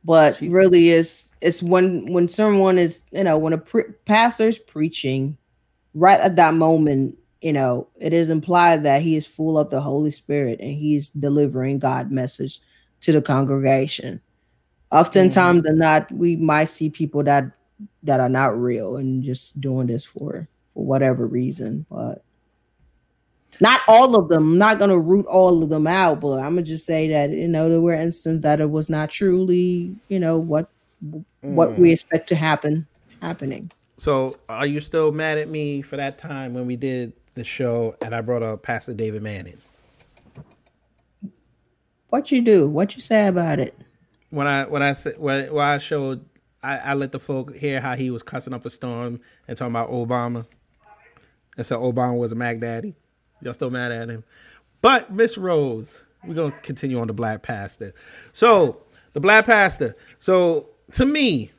[0.04, 5.36] but really is it's when when someone is you know when a pre- pastor's preaching
[5.94, 9.80] right at that moment, you know, it is implied that he is full of the
[9.80, 12.60] Holy Spirit and he's delivering God message
[13.00, 14.20] to the congregation.
[14.92, 15.66] Oftentimes mm-hmm.
[15.66, 17.50] than not, we might see people that
[18.02, 22.22] that are not real and just doing this for for whatever reason, but
[23.60, 24.52] not all of them.
[24.52, 27.48] I'm not gonna root all of them out, but I'm gonna just say that you
[27.48, 30.68] know there were instances that it was not truly you know what
[31.40, 31.92] what we mm.
[31.92, 32.86] expect to happen
[33.20, 33.70] happening.
[33.98, 37.96] So, are you still mad at me for that time when we did the show
[38.02, 39.56] and I brought up Pastor David Manning?
[42.10, 42.68] What you do?
[42.68, 43.74] What you say about it?
[44.30, 46.24] When I when I said when, when I showed
[46.66, 49.70] I, I let the folk hear how he was cussing up a storm and talking
[49.70, 50.44] about Obama,
[51.56, 52.96] and so Obama was a Mac Daddy.
[53.40, 54.24] Y'all still mad at him?
[54.82, 57.94] But Miss Rose, we're gonna continue on the black pastor.
[58.32, 59.96] So the black pastor.
[60.18, 61.52] So to me,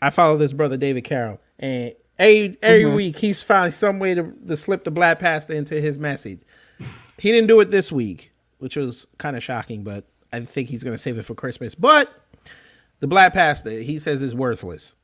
[0.00, 2.96] I follow this brother David Carroll, and every every mm-hmm.
[2.96, 6.40] week he's finding some way to, to slip the black pastor into his message.
[7.18, 10.82] He didn't do it this week, which was kind of shocking, but I think he's
[10.82, 11.74] gonna save it for Christmas.
[11.74, 12.21] But
[13.02, 14.94] the black pastor, he says, is worthless,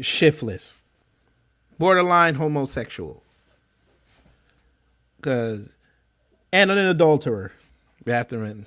[0.00, 0.80] shiftless,
[1.78, 3.22] borderline homosexual,
[5.16, 5.76] because
[6.52, 7.52] and an adulterer,
[8.04, 8.66] after him,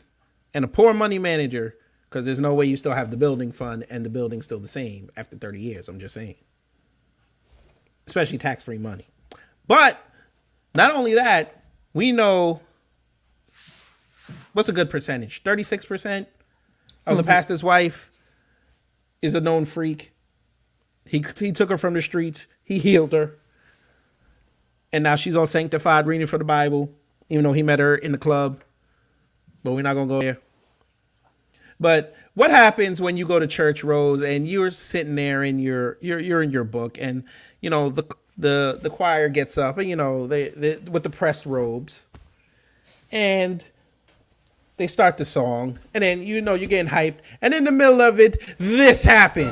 [0.53, 1.75] and a poor money manager,
[2.09, 4.67] because there's no way you still have the building fund and the building's still the
[4.69, 5.89] same after 30 years.
[5.89, 6.35] I'm just saying,
[8.07, 9.07] especially tax free money.
[9.67, 10.01] But
[10.73, 12.61] not only that, we know
[14.53, 15.43] what's a good percentage?
[15.43, 16.27] 36%
[17.05, 18.11] of the pastor's wife
[19.21, 20.11] is a known freak.
[21.05, 23.37] He, he took her from the streets, he healed her.
[24.91, 26.91] And now she's all sanctified, reading for the Bible,
[27.29, 28.61] even though he met her in the club.
[29.63, 30.37] But we're not going to go there.
[31.79, 35.97] But what happens when you go to church, Rose, and you're sitting there and you're
[36.01, 37.23] you're you're in your book, and
[37.61, 38.03] you know the
[38.37, 42.07] the the choir gets up, and you know they, they with the pressed robes,
[43.11, 43.63] and
[44.77, 48.01] they start the song, and then you know you're getting hyped, and in the middle
[48.01, 49.51] of it, this happened.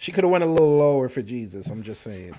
[0.00, 1.66] She could have went a little lower for Jesus.
[1.66, 2.34] I'm just saying.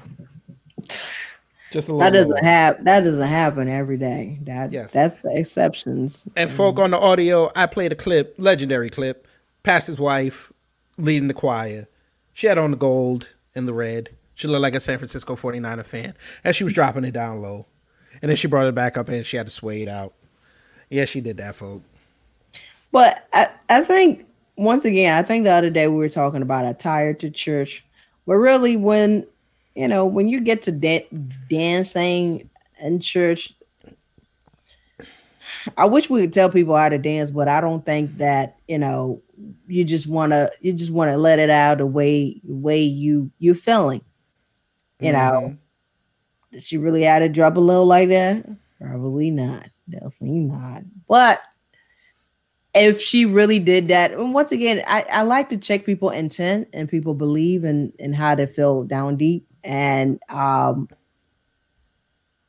[1.71, 1.99] Just a little.
[1.99, 2.83] That doesn't happen.
[2.85, 4.39] That doesn't happen every day.
[4.43, 4.91] That Yes.
[4.93, 6.27] that's the exceptions.
[6.35, 9.27] And folk on the audio, I played a clip, legendary clip,
[9.63, 10.51] pastor's wife
[10.97, 11.87] leading the choir.
[12.33, 14.09] She had on the gold and the red.
[14.35, 16.13] She looked like a San Francisco 49er fan.
[16.43, 17.65] And she was dropping it down low.
[18.21, 20.13] And then she brought it back up and she had to sway it out.
[20.89, 21.83] Yeah, she did that, folk.
[22.91, 24.25] But I, I think
[24.57, 27.85] once again, I think the other day we were talking about attire to church,
[28.25, 29.25] but really when
[29.79, 31.07] you know when you get to da-
[31.49, 32.49] dancing
[32.81, 33.53] in church,
[35.77, 38.77] I wish we could tell people how to dance, but I don't think that you
[38.77, 39.21] know
[39.67, 43.31] you just want to you just want to let it out the way way you
[43.39, 44.01] you feeling.
[44.99, 45.55] You know, mm-hmm.
[46.51, 48.45] did she really had to drop a low like that?
[48.81, 49.69] Probably not.
[49.89, 50.83] Definitely not.
[51.07, 51.41] But
[52.73, 56.67] if she really did that, and once again, I, I like to check people intent
[56.73, 59.48] and people believe and and how they feel down deep.
[59.69, 60.89] And um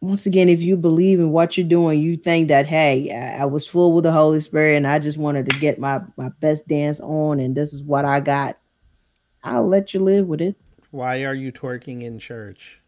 [0.00, 3.44] once again, if you believe in what you're doing, you think that hey, I, I
[3.44, 6.66] was full with the Holy Spirit and I just wanted to get my my best
[6.66, 8.58] dance on, and this is what I got.
[9.44, 10.56] I'll let you live with it.
[10.90, 12.80] Why are you twerking in church?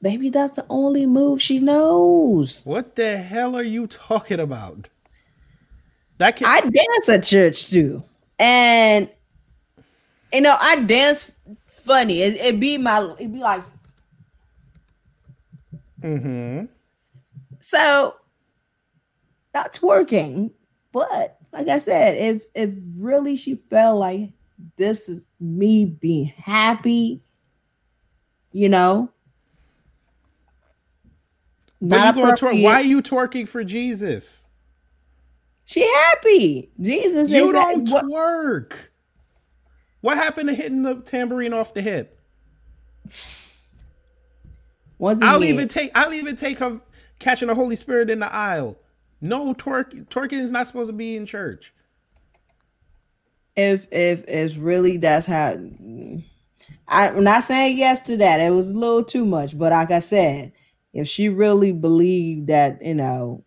[0.00, 2.62] Maybe that's the only move she knows.
[2.64, 4.88] What the hell are you talking about?
[6.18, 8.04] That can I dance at church too,
[8.38, 9.10] and
[10.32, 11.32] you know I dance
[11.90, 12.22] funny.
[12.22, 13.62] It, it be my it be like
[16.02, 16.64] hmm
[17.60, 18.14] so
[19.52, 20.52] not twerking,
[20.92, 24.30] but like I said, if if really she felt like
[24.76, 27.22] this is me being happy,
[28.52, 29.10] you know.
[31.80, 32.62] Not you appropriate.
[32.62, 34.44] why are you twerking for Jesus?
[35.64, 36.70] She happy.
[36.80, 38.72] Jesus You is don't what, twerk.
[38.72, 38.89] What
[40.16, 42.18] happened to hitting the tambourine off the hip?
[44.98, 46.80] once I'll again, even take I'll even take her
[47.18, 48.76] catching the Holy Spirit in the aisle.
[49.20, 51.72] No twerk twerking is not supposed to be in church.
[53.56, 55.56] if if if really that's how
[56.88, 58.40] I'm not saying yes to that.
[58.40, 60.52] It was a little too much, but like I said,
[60.92, 63.44] if she really believed that, you know,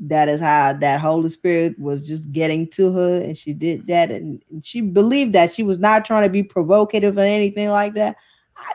[0.00, 4.10] that is how that Holy Spirit was just getting to her and she did that
[4.10, 7.94] and, and she believed that she was not trying to be provocative or anything like
[7.94, 8.16] that.
[8.56, 8.72] I,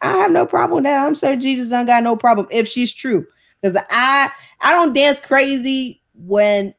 [0.00, 1.06] I have no problem with that.
[1.06, 3.26] I'm sure Jesus don't got no problem if she's true.
[3.62, 6.74] Because I I don't dance crazy when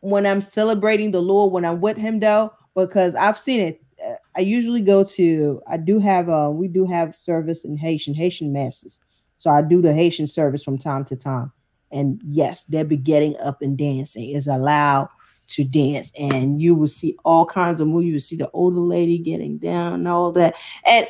[0.00, 3.80] when I'm celebrating the Lord when I'm with him though, because I've seen it.
[4.04, 8.14] Uh, I usually go to I do have uh we do have service in Haitian,
[8.14, 9.00] Haitian masses.
[9.36, 11.52] So I do the Haitian service from time to time.
[11.90, 14.30] And yes, they'll be getting up and dancing.
[14.30, 15.08] Is allowed
[15.48, 16.10] to dance.
[16.18, 18.06] And you will see all kinds of moves.
[18.06, 20.54] You will see the older lady getting down and all that.
[20.84, 21.06] And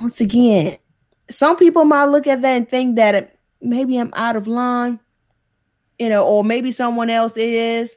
[0.00, 0.78] once again,
[1.30, 4.98] some people might look at that and think that it- maybe I'm out of line,
[5.98, 7.96] you know, or maybe someone else is.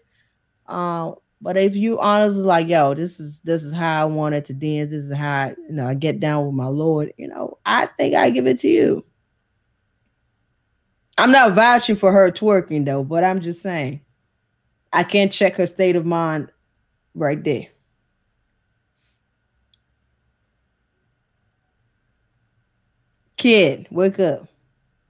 [0.67, 4.53] Uh, But if you honestly like, yo, this is this is how I wanted to
[4.53, 4.91] dance.
[4.91, 7.13] This is how I, you know I get down with my Lord.
[7.17, 9.03] You know, I think I give it to you.
[11.17, 14.01] I'm not vouching for her twerking though, but I'm just saying
[14.91, 16.49] I can't check her state of mind
[17.13, 17.67] right there.
[23.37, 24.47] Kid, wake up.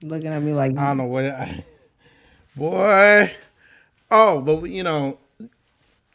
[0.02, 1.24] Looking at me like I don't know what.
[1.24, 1.64] I,
[2.56, 3.32] boy.
[4.10, 5.18] Oh, but you know.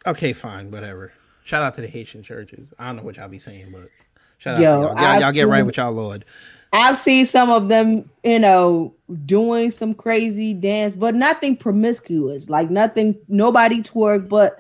[0.06, 1.14] Okay, fine, whatever.
[1.44, 2.68] Shout out to the Haitian churches.
[2.78, 3.90] I don't know what y'all be saying, but
[4.38, 5.02] shout out Yo, to y'all.
[5.02, 6.26] Y'all, y'all get right with y'all, Lord.
[6.74, 8.94] I've seen some of them, you know,
[9.26, 14.58] doing some crazy dance, but nothing promiscuous, like nothing, nobody twerk, but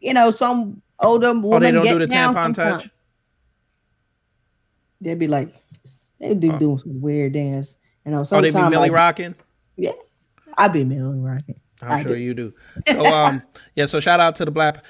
[0.00, 2.90] you know, some older woman Oh, they don't get do the down tampon touch.
[5.00, 5.54] They'd be like,
[6.18, 8.24] they'd be doing some weird dance, you know.
[8.30, 9.34] Oh, they be Millie rocking.
[9.76, 9.92] yeah,
[10.56, 11.60] I be Millie rocking.
[11.80, 12.20] I'm I sure do.
[12.20, 12.52] you do.
[12.88, 13.42] So um
[13.74, 14.84] yeah, so shout out to the black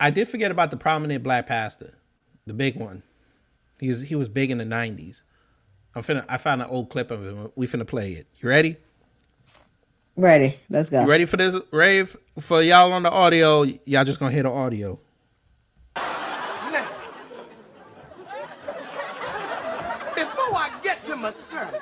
[0.00, 1.94] I did forget about the prominent black pastor,
[2.46, 3.02] the big one.
[3.80, 5.22] He was he was big in the nineties.
[5.94, 7.50] I'm finna I found an old clip of him.
[7.54, 8.26] We finna play it.
[8.40, 8.76] You ready?
[10.16, 10.58] Ready?
[10.68, 11.02] Let's go.
[11.02, 12.16] You ready for this rave?
[12.38, 14.98] For y'all on the audio, y'all just gonna hear the audio.
[20.14, 21.80] Before I get to my sermon,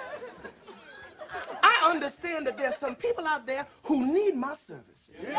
[1.63, 5.35] I understand that there's some people out there who need my services.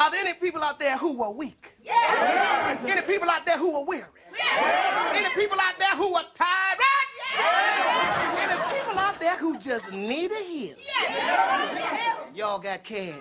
[0.00, 1.72] Are there any people out there who are weak?
[1.82, 2.84] Yes.
[2.88, 4.04] Any people out there who are weary?
[4.36, 5.16] Yes.
[5.16, 6.80] Any people out there who are tired?
[7.36, 10.76] Any people out there who just need a heal?
[12.34, 13.14] Y'all got cash?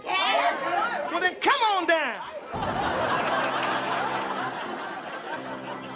[1.12, 2.22] Well then come on down.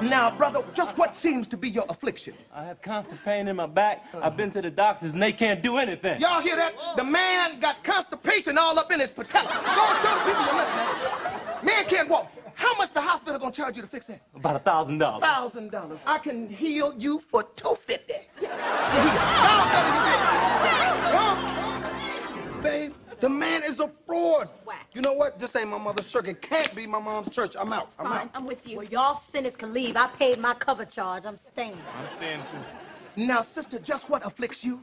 [0.01, 2.35] Now, brother, just what seems to be your affliction?
[2.53, 4.05] I have constant pain in my back.
[4.13, 6.21] I've been to the doctors and they can't do anything.
[6.21, 6.75] Y'all hear that?
[6.95, 9.47] The man got constipation all up in his patella.
[9.47, 11.65] Go and show the people look, man.
[11.65, 12.31] Man can't walk.
[12.57, 14.19] How much the hospital gonna charge you to fix that?
[14.33, 15.23] About a thousand dollars.
[15.23, 15.99] Thousand dollars.
[16.07, 18.13] I can heal you for two fifty.
[18.41, 20.71] Y'all better do this.
[21.13, 22.61] Huh?
[22.63, 24.49] Babe, the man is a fraud.
[24.65, 24.87] Whack.
[24.93, 25.37] You know what?
[25.37, 26.27] This ain't my mother's church.
[26.27, 27.55] It can't be my mom's church.
[27.55, 27.91] I'm out.
[27.99, 28.31] I'm Fine, out.
[28.33, 28.77] I'm with you.
[28.77, 29.95] Well, y'all sinners can leave.
[29.95, 31.25] I paid my cover charge.
[31.27, 31.77] I'm staying.
[31.95, 33.23] I'm staying too.
[33.23, 34.81] Now, sister, just what afflicts you?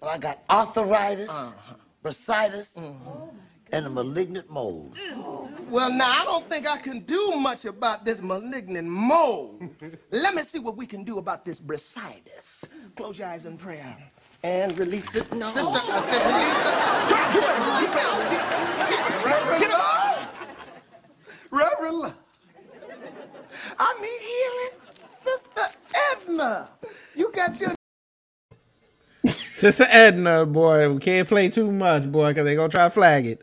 [0.00, 1.74] Well, I got arthritis, uh-huh.
[2.02, 3.36] bursitis, mm-hmm.
[3.72, 4.96] And a malignant mold.
[4.96, 5.68] Mm.
[5.68, 9.68] Well, now, I don't think I can do much about this malignant mold.
[10.10, 12.64] Let me see what we can do about this bursitis.
[12.96, 13.96] Close your eyes in prayer.
[14.42, 15.30] And release it.
[15.34, 15.50] No.
[15.50, 16.74] Sister, I said release it.
[19.26, 20.28] Reverend Love.
[21.50, 22.14] Reverend Love.
[23.78, 24.70] I need healing.
[25.24, 25.68] Sister
[26.12, 26.68] Edna.
[27.14, 27.74] You got your
[29.58, 33.26] Sister Edna, boy, we can't play too much, boy, because they gonna try to flag
[33.26, 33.42] it.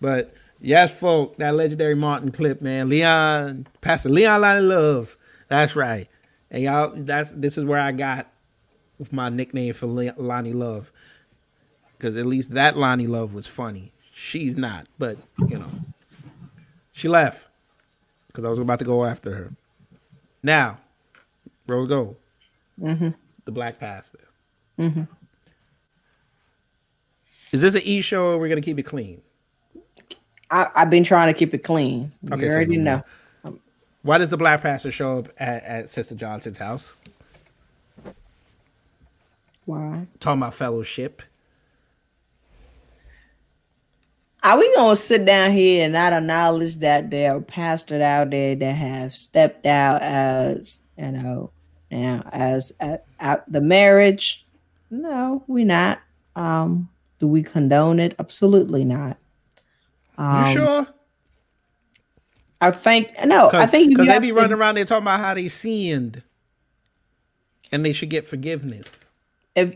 [0.00, 2.88] But yes, folk, that legendary Martin clip, man.
[2.88, 5.16] Leon, Pastor Leon Lonnie Love.
[5.48, 6.08] That's right.
[6.50, 8.30] And y'all, that's this is where I got
[8.98, 10.92] with my nickname for Lonnie Love.
[11.96, 13.92] Because at least that Lonnie Love was funny.
[14.12, 15.70] She's not, but you know,
[16.92, 17.48] she left
[18.26, 19.54] because I was about to go after her.
[20.42, 20.78] Now,
[21.66, 22.16] Rose Gold,
[22.80, 23.10] mm-hmm.
[23.44, 24.20] the Black Pastor.
[24.78, 25.02] Mm-hmm.
[27.52, 29.22] Is this an E show or we're gonna keep it clean?
[30.50, 32.12] I, I've been trying to keep it clean.
[32.22, 33.02] You Okay, so already we- know.
[34.02, 36.94] Why does the black pastor show up at, at Sister Johnson's house?
[39.66, 40.06] Why?
[40.20, 41.22] Talking about fellowship.
[44.42, 48.56] Are we gonna sit down here and not acknowledge that there are pastors out there
[48.56, 51.50] that have stepped out as you know
[51.90, 54.46] now as at, at the marriage?
[54.90, 56.00] No, we not.
[56.36, 56.88] Um,
[57.18, 58.14] do we condone it?
[58.18, 59.18] Absolutely not.
[60.20, 60.86] You Um, sure?
[62.60, 63.50] I think no.
[63.52, 66.22] I think you because they be to- running around there talking about how they sinned,
[67.72, 69.04] and they should get forgiveness.
[69.56, 69.74] if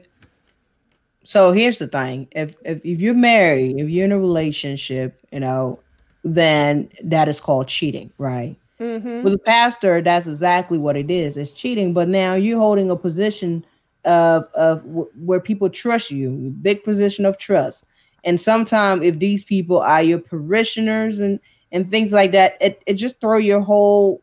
[1.27, 5.41] so here's the thing if, if if you're married if you're in a relationship you
[5.41, 5.79] know
[6.23, 11.53] then that is called cheating right with a pastor that's exactly what it is it's
[11.53, 13.65] cheating but now you're holding a position
[14.05, 16.29] of of w- where people trust you
[16.61, 17.85] big position of trust
[18.25, 21.41] and sometimes if these people are your parishioners and
[21.73, 24.23] and things like that it, it just throw your whole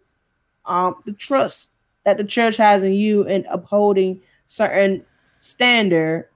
[0.66, 1.72] um the trust
[2.06, 5.06] that the church has in you in upholding certain
[5.41, 6.28] standard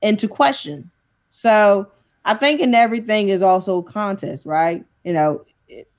[0.00, 0.90] into question.
[1.28, 1.88] So
[2.24, 4.84] I think in everything is also contest, right?
[5.04, 5.44] You know,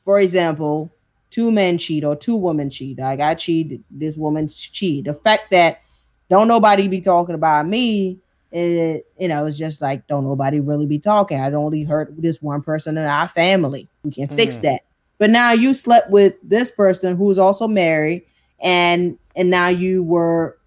[0.04, 0.92] for example,
[1.30, 3.00] two men cheat or two women cheat.
[3.00, 5.06] Like I cheat, this woman cheat.
[5.06, 5.82] The fact that
[6.30, 8.20] don't nobody be talking about me,
[8.54, 11.40] it you know, it's just like don't nobody really be talking.
[11.40, 13.88] I only hurt this one person in our family.
[14.04, 14.62] We can fix Mhm.
[14.62, 14.82] that.
[15.20, 18.24] but now you slept with this person who's also married,
[18.60, 20.58] and and now you were,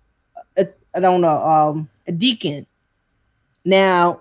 [0.57, 2.67] a, I don't know, um, a deacon.
[3.65, 4.21] Now,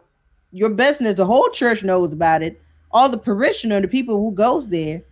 [0.52, 2.62] your business, the whole church knows about it.
[2.92, 5.04] All the parishioner, the people who goes there,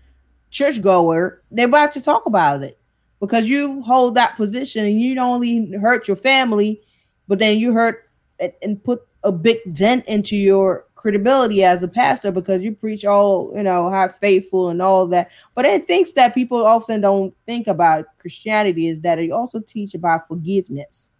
[0.51, 2.77] churchgoer, they're about to talk about it
[3.19, 6.81] because you hold that position and you don't only hurt your family,
[7.27, 8.07] but then you hurt
[8.39, 13.03] and- and put a big dent into your credibility as a pastor because you preach
[13.03, 17.35] all you know how faithful and all that but it thinks that people often don't
[17.45, 21.11] think about christianity is that you also teach about forgiveness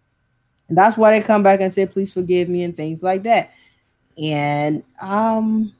[0.68, 3.52] and that's why they come back and say please forgive me and things like that
[4.16, 5.70] and um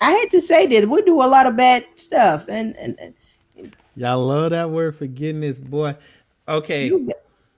[0.00, 3.14] i hate to say that we do a lot of bad stuff and and, and
[3.98, 5.96] Y'all love that word forgiveness, boy.
[6.46, 6.86] Okay.
[6.86, 7.10] you,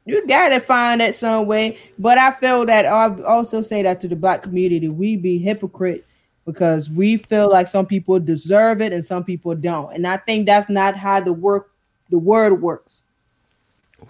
[0.07, 1.79] you gotta find that some way.
[1.99, 6.07] But I feel that I also say that to the black community, we be hypocrite
[6.45, 9.95] because we feel like some people deserve it and some people don't.
[9.95, 11.71] And I think that's not how the work
[12.11, 13.05] the word works.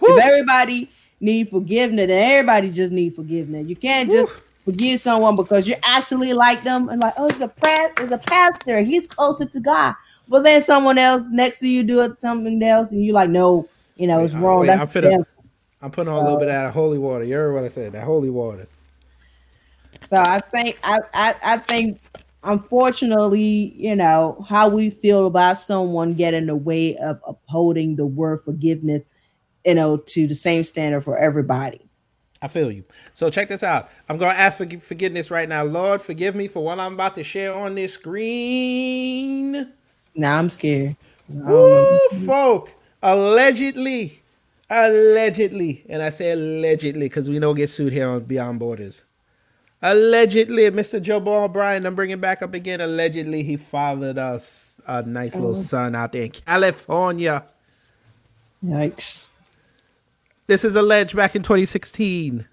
[0.01, 0.89] If everybody
[1.19, 3.67] need forgiveness, then everybody just need forgiveness.
[3.67, 4.31] You can't just
[4.65, 8.17] forgive someone because you actually like them and like, oh, it's a pra- it's a
[8.17, 9.93] pastor, he's closer to God.
[10.27, 13.67] But then someone else next to you do it something else, and you're like, no,
[13.97, 14.61] you know, it's wrong.
[14.61, 15.25] wait, That's I'm finna-.
[15.81, 17.23] I'm putting on a little bit of that holy water.
[17.23, 17.93] You heard what I said?
[17.93, 18.67] That holy water.
[20.05, 21.99] So I think I, I I think
[22.43, 28.05] unfortunately, you know, how we feel about someone getting in the way of upholding the
[28.05, 29.05] word forgiveness,
[29.65, 31.81] you know, to the same standard for everybody.
[32.43, 32.83] I feel you.
[33.13, 33.89] So check this out.
[34.09, 35.63] I'm gonna ask for forgiveness right now.
[35.63, 39.71] Lord, forgive me for what I'm about to share on this screen.
[40.15, 40.95] Now I'm scared.
[41.29, 42.73] Woo, folk.
[43.03, 44.20] Allegedly,
[44.71, 49.03] allegedly, and I say allegedly because we don't get sued here on Beyond Borders.
[49.81, 51.01] Allegedly, Mr.
[51.01, 52.81] Jamal Bryant, I'm bringing back up again.
[52.81, 57.43] Allegedly, he fathered us a nice little son out there in California.
[58.63, 59.25] Yikes.
[60.47, 62.45] This is alleged back in 2016.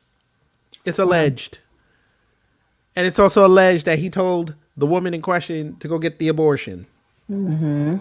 [0.84, 1.58] It's alleged.
[2.96, 6.28] And it's also alleged that he told the woman in question to go get the
[6.28, 6.86] abortion.
[7.30, 7.98] Mm-hmm.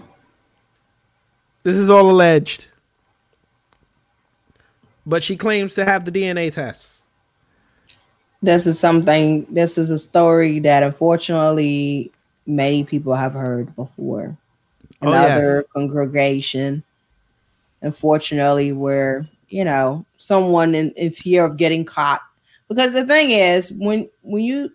[1.63, 2.67] This is all alleged.
[5.07, 7.03] But she claims to have the DNA tests.
[8.41, 9.47] This is something.
[9.49, 12.11] This is a story that unfortunately
[12.45, 14.37] many people have heard before.
[15.01, 15.31] Oh, yes.
[15.31, 16.83] Another congregation,
[17.81, 22.21] unfortunately, where you know someone in, in fear of getting caught.
[22.67, 24.71] Because the thing is, when when you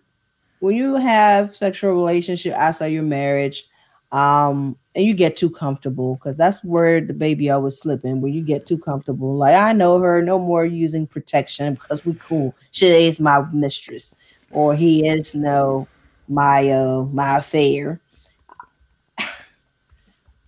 [0.61, 3.65] when you have sexual relationship outside your marriage,
[4.11, 8.21] um, and you get too comfortable, because that's where the baby always slipping.
[8.21, 12.13] Where you get too comfortable, like I know her, no more using protection because we
[12.13, 12.55] cool.
[12.71, 14.15] She is my mistress,
[14.51, 15.87] or he is no
[16.27, 17.99] my uh my affair.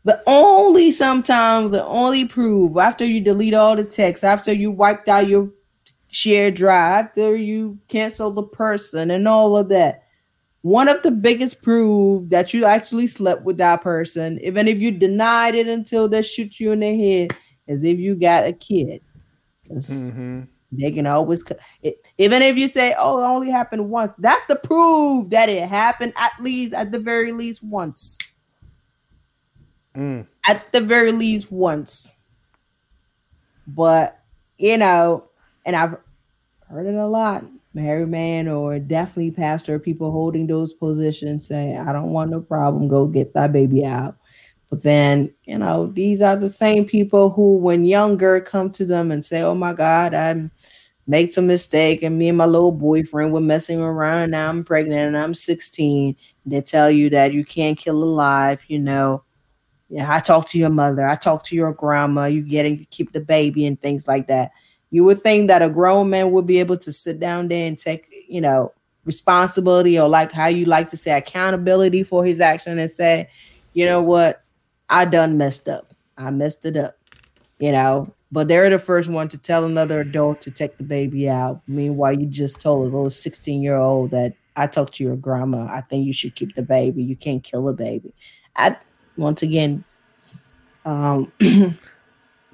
[0.03, 5.09] The only sometimes the only proof after you delete all the text, after you wiped
[5.09, 5.49] out your
[6.07, 10.04] shared drive, after you cancel the person and all of that.
[10.65, 14.89] One of the biggest proof that you actually slept with that person, even if you
[14.89, 17.37] denied it until they shoot you in the head,
[17.67, 19.03] is if you got a kid.
[19.69, 20.41] Mm-hmm.
[20.71, 21.43] They can always,
[21.83, 25.69] it, even if you say, "Oh, it only happened once," that's the proof that it
[25.69, 28.17] happened at least, at the very least, once
[29.95, 30.25] Mm.
[30.47, 32.11] at the very least once.
[33.67, 34.19] But
[34.57, 35.25] you know,
[35.63, 35.95] and I've
[36.67, 37.45] heard it a lot.
[37.75, 42.87] Married man or definitely pastor, people holding those positions say, I don't want no problem,
[42.87, 44.17] go get that baby out.
[44.69, 49.11] But then, you know, these are the same people who, when younger, come to them
[49.11, 50.49] and say, Oh my God, I
[51.05, 54.31] made some mistake, and me and my little boyfriend were messing around.
[54.31, 56.15] Now I'm pregnant and I'm 16.
[56.45, 59.23] And they tell you that you can't kill a life, you know.
[59.89, 61.07] Yeah, I talked to your mother.
[61.07, 62.25] I talked to your grandma.
[62.25, 64.51] You getting to keep the baby and things like that.
[64.95, 67.77] You would think that a grown man would be able to sit down there and
[67.77, 68.71] take, you know,
[69.03, 73.27] responsibility or like how you like to say accountability for his action and say,
[73.73, 74.41] you know what,
[74.89, 75.93] I done messed up.
[76.17, 76.97] I messed it up.
[77.59, 81.27] You know, but they're the first one to tell another adult to take the baby
[81.27, 81.61] out.
[81.67, 85.67] Meanwhile, you just told a little 16 year old that I talked to your grandma.
[85.69, 87.03] I think you should keep the baby.
[87.03, 88.13] You can't kill a baby.
[88.55, 88.77] I
[89.17, 89.83] once again,
[90.85, 91.33] um,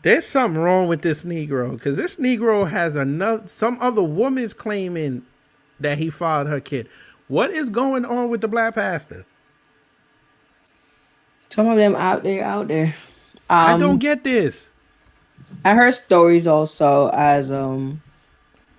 [0.04, 5.24] There's something wrong with this Negro because this Negro has another some other woman's claiming
[5.80, 6.88] that he fathered her kid.
[7.28, 9.26] What is going on with the black pastor?
[11.50, 12.96] some of them out there, out there.
[13.50, 14.70] I Um, don't get this.
[15.66, 18.02] I heard stories also as um,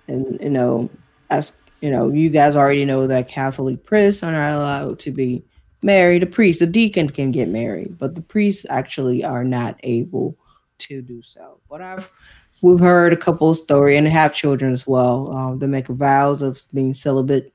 [0.07, 0.89] and you know,
[1.29, 5.43] as you know, you guys already know that Catholic priests are not allowed to be
[5.83, 6.23] married.
[6.23, 6.59] the priest.
[6.61, 10.35] The deacon can get married, but the priests actually are not able
[10.79, 11.59] to do so.
[11.69, 12.11] But I've
[12.61, 15.35] we've heard a couple of story and have children as well.
[15.35, 17.53] Um, they make vows of being celibate.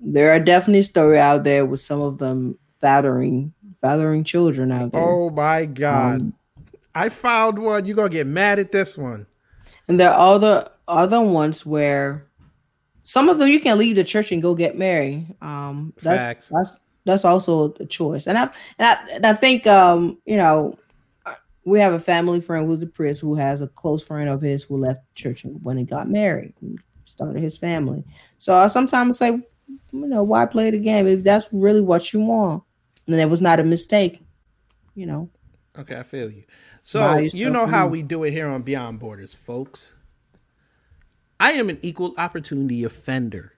[0.00, 5.02] There are definitely story out there with some of them fathering fathering children out there.
[5.02, 6.20] Oh my God.
[6.20, 6.34] Um,
[6.94, 7.86] I found one.
[7.86, 9.26] You're to get mad at this one.
[9.88, 12.24] And there are other other ones where
[13.02, 15.26] some of them you can leave the church and go get married.
[15.40, 16.48] Um, Facts.
[16.48, 18.26] that's that's that's also a choice.
[18.26, 18.42] And I
[18.78, 20.74] and I, and I think um, you know
[21.70, 24.64] we have a family friend who's a priest who has a close friend of his
[24.64, 28.04] who left church when he got married, and started his family.
[28.38, 32.20] So I sometimes say, you know, why play the game if that's really what you
[32.20, 32.64] want?
[33.06, 34.22] And it was not a mistake,
[34.94, 35.30] you know.
[35.78, 36.44] Okay, I feel you.
[36.82, 39.94] So you know how we do it here on Beyond Borders, folks.
[41.38, 43.54] I am an equal opportunity offender.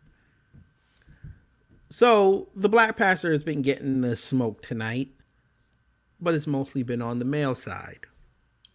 [1.89, 5.09] So the black pastor has been getting the smoke tonight,
[6.23, 8.07] but it's mostly been on the male side.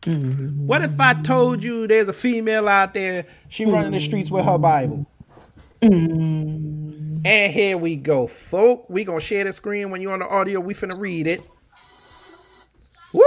[0.02, 0.68] Mm-hmm.
[0.68, 4.45] What if I told you there's a female out there, she running the streets with
[4.45, 5.06] her Bible?
[5.82, 7.26] Mm-hmm.
[7.26, 8.89] And here we go, folk.
[8.89, 10.60] We gonna share the screen when you're on the audio.
[10.60, 11.41] We finna read it.
[13.14, 13.24] Woo!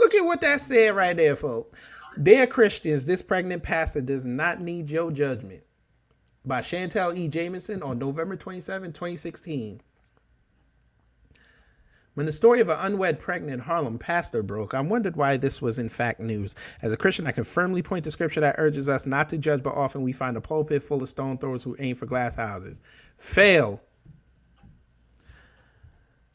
[0.00, 1.74] Look at what that said right there, folk.
[2.22, 5.62] Dear Christians, this pregnant pastor does not need your judgment.
[6.44, 7.26] By Chantel E.
[7.28, 9.80] Jameson on November 27, 2016.
[12.14, 15.80] When the story of an unwed pregnant Harlem pastor broke, I wondered why this was
[15.80, 16.54] in fact news.
[16.80, 19.64] As a Christian, I can firmly point to scripture that urges us not to judge,
[19.64, 22.80] but often we find a pulpit full of stone throwers who aim for glass houses.
[23.18, 23.80] Fail.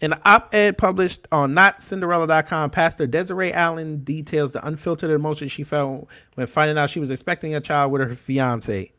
[0.01, 6.07] In an op-ed published on NotCinderella.com, Pastor Desiree Allen details the unfiltered emotion she felt
[6.36, 8.91] when finding out she was expecting a child with her fiance.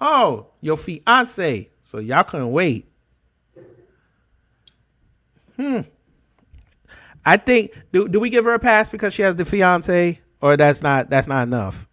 [0.00, 1.70] Oh, your fiance.
[1.82, 2.90] So y'all couldn't wait.
[5.56, 5.80] Hmm.
[7.28, 10.56] I think do do we give her a pass because she has the fiance, or
[10.56, 11.86] that's not that's not enough?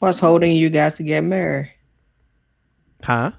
[0.00, 1.72] What's holding you guys to get married?
[3.02, 3.30] Huh?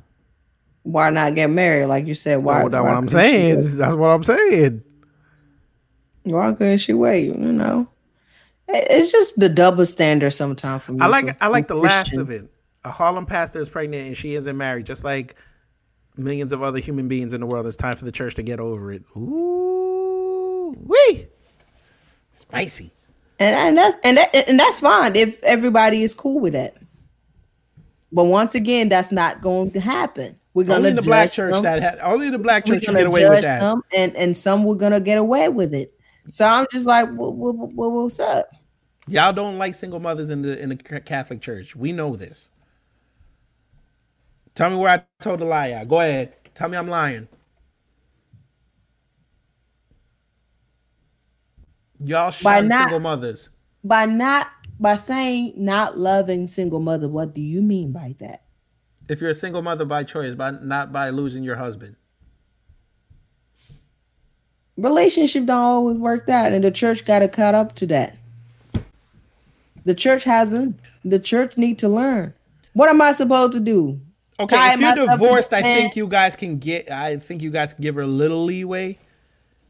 [0.84, 1.88] Why not get married?
[1.88, 2.62] Like you said, why?
[2.62, 3.78] Well, that's why what I'm saying.
[3.78, 4.84] That's what I'm saying.
[6.24, 7.26] Why couldn't she wait?
[7.26, 7.90] You know,
[8.70, 11.00] it's just the double standard sometimes for me.
[11.02, 12.50] I like I like the last of it.
[12.86, 15.36] A Harlem pastor is pregnant and she isn't married, just like
[16.16, 17.68] millions of other human beings in the world.
[17.68, 19.04] It's time for the church to get over it.
[19.18, 19.77] Ooh,
[20.88, 21.28] wee,
[22.32, 22.92] spicy.
[23.40, 26.76] and and that's and that and that's fine if everybody is cool with that.
[28.12, 30.40] But once again, that's not going to happen.
[30.54, 31.64] We're gonna Only the black church them.
[31.64, 33.60] that had, only the black church can get away with that.
[33.60, 35.94] them, and and some we're gonna get away with it.
[36.30, 38.50] So I'm just like, what, what, what, what's up?
[39.08, 41.76] Y'all don't like single mothers in the in the Catholic Church.
[41.76, 42.50] We know this.
[44.56, 45.88] Tell me where I told a lie at.
[45.88, 46.34] Go ahead.
[46.56, 47.28] Tell me I'm lying.
[52.00, 53.50] Y'all By not- single mothers.
[53.84, 54.48] By not
[54.80, 58.44] by saying not loving single mother, what do you mean by that?
[59.10, 61.96] If you're a single mother by choice, by not by losing your husband.
[64.78, 68.16] relationship don't always work out and the church got to cut up to that
[69.86, 72.32] the church hasn't the church need to learn
[72.74, 74.00] what am i supposed to do
[74.40, 76.92] Okay, Tie if you're divorced, I think you guys can get.
[76.92, 79.00] I think you guys can give her a little leeway.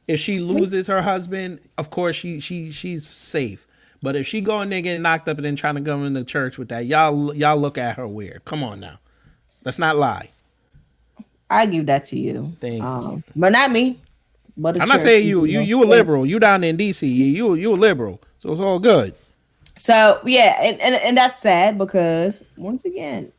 [0.07, 3.67] If she loses her husband, of course she she she's safe.
[4.01, 6.13] But if she go in there getting knocked up and then trying to go in
[6.13, 8.45] the church with that, y'all y'all look at her weird.
[8.45, 8.99] Come on now,
[9.65, 10.29] let's not lie.
[11.49, 13.99] i give that to you Thank um, but not me
[14.57, 15.65] but I'm not saying you you know.
[15.65, 16.25] you a liberal.
[16.25, 17.03] You down in DC.
[17.03, 18.19] You you you a liberal.
[18.39, 19.13] So it's all good.
[19.77, 23.31] so yeah and, and and that's sad because once again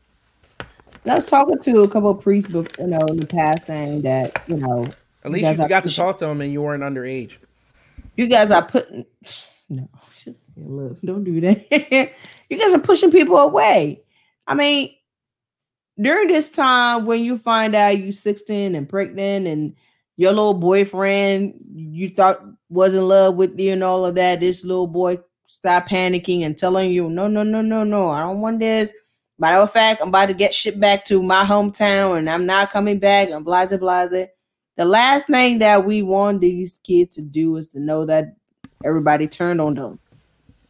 [1.05, 4.41] I was talking to a couple of priests you know in the past saying that
[4.47, 4.87] you know
[5.29, 7.37] At least guys you got to talk to them and you weren't underage.
[8.15, 9.05] you guys are putting
[9.69, 9.89] no
[10.57, 12.11] look, don't do that.
[12.49, 14.01] You guys are pushing people away.
[14.47, 14.95] I mean
[16.01, 19.75] during this time when you find out you're 16 and pregnant and
[20.17, 24.63] your little boyfriend you thought was in love with you and all of that this
[24.63, 28.59] little boy stop panicking and telling you no no no no no i don't want
[28.59, 28.93] this.
[29.37, 32.71] Matter of fact i'm about to get shit back to my hometown and i'm not
[32.71, 34.27] coming back and blase blase
[34.79, 38.37] the last thing that we want these kids to do is to know that
[38.85, 39.99] everybody turned on them.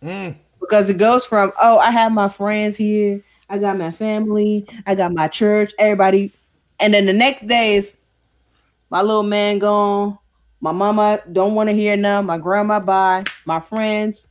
[0.01, 0.35] Mm.
[0.59, 4.95] Because it goes from oh i have my friends here i got my family i
[4.95, 6.31] got my church everybody.
[6.79, 7.97] And then the next day is
[8.89, 10.17] my little man gone
[10.59, 14.29] my mama don't want to hear none my grandma bye my friends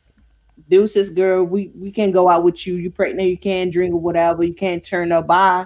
[0.69, 4.01] deuces girl we we can go out with you you pregnant you can't drink or
[4.01, 5.65] whatever you can't turn up by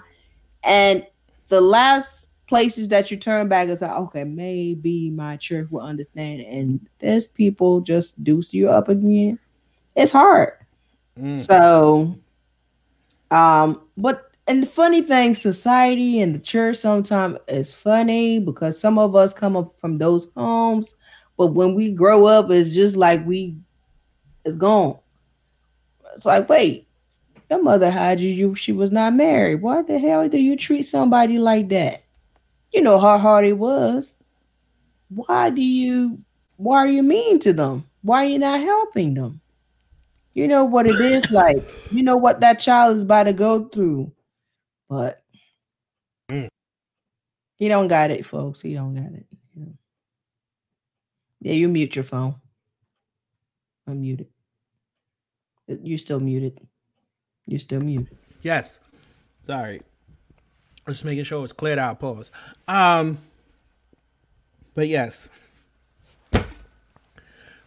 [0.65, 1.07] and
[1.49, 2.22] the last
[2.53, 6.43] places that you turn back and say, okay, maybe my church will understand.
[6.43, 9.39] And there's people just deuce you up again.
[9.97, 10.53] It's hard.
[11.39, 12.19] So,
[13.31, 18.99] um, but and the funny thing, society and the church sometimes is funny because some
[18.99, 20.99] of us come up from those homes,
[21.39, 23.57] but when we grow up, it's just like we
[24.45, 24.99] it's gone.
[26.15, 26.87] It's like, wait,
[27.49, 29.63] your mother had you, you she was not married.
[29.63, 32.02] Why the hell do you treat somebody like that?
[32.73, 34.17] You know how hard it was.
[35.09, 36.23] Why do you
[36.57, 37.89] why are you mean to them?
[38.03, 39.41] Why are you not helping them?
[40.35, 41.63] You know what it is like.
[41.91, 44.13] You know what that child is about to go through.
[44.89, 45.23] But
[46.31, 46.49] mm.
[47.57, 48.61] he don't got it, folks.
[48.61, 49.27] He don't got it.
[51.41, 52.37] Yeah, you mute your phone.
[53.87, 54.29] I'm muted.
[55.67, 56.61] You're still muted.
[57.47, 58.17] You're still muted.
[58.43, 58.79] Yes.
[59.45, 59.83] Sorry.
[60.89, 62.01] Just making sure it's cleared out.
[62.01, 62.31] Pause.
[62.67, 63.19] Um.
[64.75, 65.29] But yes.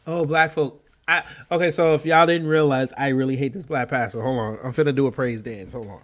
[0.08, 0.84] Oh, black folk.
[1.08, 1.72] I okay.
[1.72, 4.22] So if y'all didn't realize, I really hate this black pastor.
[4.22, 4.60] Hold on.
[4.64, 5.72] I'm finna do a praise dance.
[5.72, 6.00] Hold on.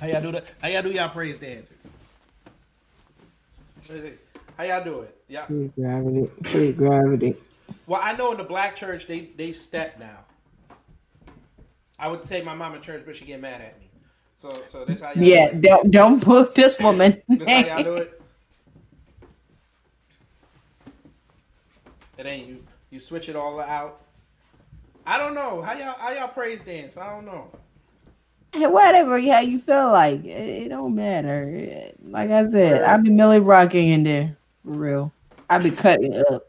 [0.00, 0.44] How y'all do that?
[0.60, 1.76] How y'all do y'all praise dances?
[4.56, 5.16] How y'all do it?
[5.28, 5.46] Yeah.
[5.48, 6.72] Gravity.
[6.72, 7.36] Gravity.
[7.86, 10.18] Well, I know in the black church they they step now.
[11.98, 13.83] I would say my mama church, but she get mad at me.
[14.44, 15.60] So so that's how y'all Yeah, do it.
[15.62, 17.22] don't don't put this woman.
[17.30, 18.20] That's how y'all do it.
[22.18, 22.62] It ain't you.
[22.90, 24.02] You switch it all out.
[25.06, 26.98] I don't know how y'all how y'all praise dance.
[26.98, 27.50] I don't know.
[28.52, 30.28] Whatever, yeah, you feel like it,
[30.64, 31.44] it don't matter.
[31.48, 35.12] It- Like I said, I be Millie rocking in there for real.
[35.48, 36.42] I be cutting up.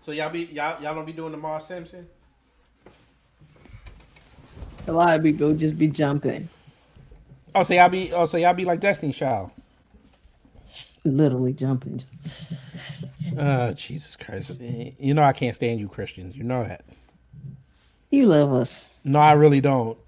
[0.00, 2.08] So y'all be y'all y'all don't be doing the Mars Simpson.
[4.88, 6.48] A lot of people just be jumping,
[7.54, 9.50] Oh, so y'all be oh so y'all be like Destiny Child.
[11.04, 12.02] literally jumping.
[13.38, 14.58] oh, Jesus Christ.
[14.60, 16.36] You know I can't stand you Christians.
[16.36, 16.84] You know that.
[18.10, 18.90] You love us.
[19.04, 19.98] No, I really don't.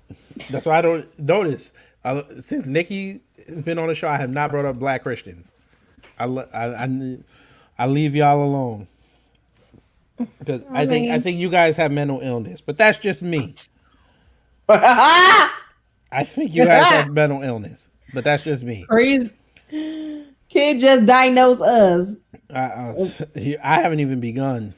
[0.51, 1.72] That's why I don't notice.
[2.05, 5.47] I, since Nikki has been on the show, I have not brought up black Christians.
[6.18, 7.18] I I, I,
[7.78, 8.88] I leave y'all alone
[10.38, 13.55] because I, think I think you guys have mental illness, but that's just me.
[16.14, 18.84] I think you guys have mental illness, but that's just me.
[18.88, 19.32] Praise.
[19.70, 22.16] Kid just diagnosed us.
[22.50, 23.08] I, uh,
[23.64, 24.74] I haven't even begun.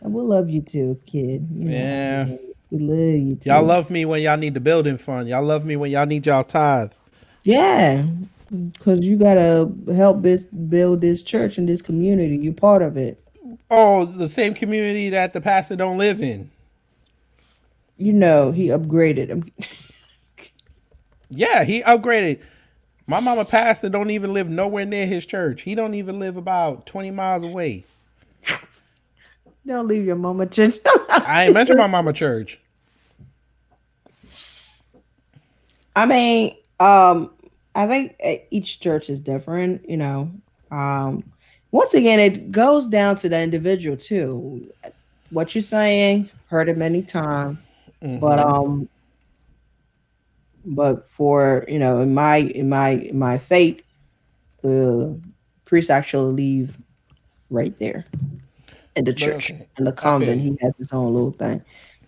[0.00, 1.48] And we love you too, kid.
[1.52, 2.24] You know, Yeah.
[2.70, 3.50] we love you too.
[3.50, 5.28] Y'all love me when y'all need the building fund.
[5.28, 7.00] Y'all love me when y'all need y'all tithes.
[7.42, 8.04] Yeah,
[8.50, 12.36] because you gotta help this build this church and this community.
[12.36, 13.20] You're part of it.
[13.70, 16.50] Oh, the same community that the pastor don't live in.
[17.96, 19.50] You know he upgraded him.
[21.28, 22.40] Yeah, he upgraded.
[23.06, 25.62] My mama pastor don't even live nowhere near his church.
[25.62, 27.84] He don't even live about 20 miles away.
[29.66, 30.76] Don't leave your mama church.
[31.10, 32.60] I ain't mentioned my mama church.
[35.94, 37.32] I mean, um,
[37.74, 39.88] I think uh, each church is different.
[39.88, 40.30] You know,
[40.70, 41.24] um,
[41.72, 44.72] once again, it goes down to the individual too.
[45.30, 47.58] What you're saying, heard it many times,
[48.00, 48.88] but um,
[50.66, 53.82] but for you know, in my in my in my faith,
[54.62, 55.18] the
[55.64, 56.78] priest actually leave
[57.50, 58.04] right there
[58.96, 59.68] in the church okay.
[59.78, 60.40] in the convent.
[60.40, 61.62] He has his own little thing.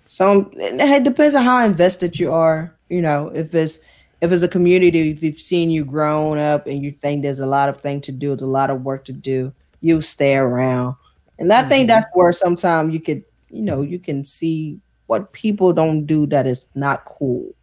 [0.08, 2.74] Some it depends on how invested you are.
[2.88, 3.80] You know, if it's
[4.20, 7.46] if it's a community, if you've seen you grown up and you think there's a
[7.46, 10.96] lot of thing to do, there's a lot of work to do, you stay around.
[11.38, 15.72] And I think that's where sometimes you could, you know, you can see what people
[15.72, 17.54] don't do that is not cool.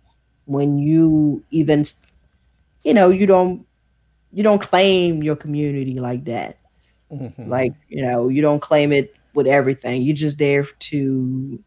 [0.45, 1.85] When you even,
[2.83, 3.65] you know, you don't
[4.31, 6.57] you don't claim your community like that.
[7.11, 7.49] Mm-hmm.
[7.49, 10.01] Like, you know, you don't claim it with everything.
[10.01, 11.63] You're just there to,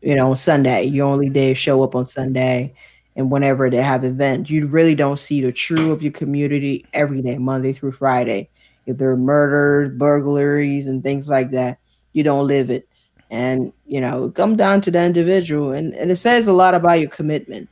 [0.00, 0.84] you know, on Sunday.
[0.84, 2.74] You only there show up on Sunday
[3.14, 4.50] and whenever they have events.
[4.50, 8.48] You really don't see the true of your community every day, Monday through Friday.
[8.86, 11.78] If there are murders, burglaries, and things like that,
[12.12, 12.88] you don't live it.
[13.30, 15.70] And, you know, come down to the individual.
[15.70, 17.68] And, and it says a lot about your commitment.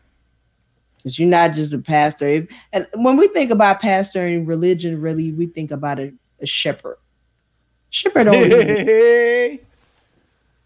[1.02, 2.46] Because you're not just a pastor.
[2.72, 6.98] And when we think about pastor and religion, really, we think about a, a shepherd.
[7.90, 9.60] Shepherd don't leave.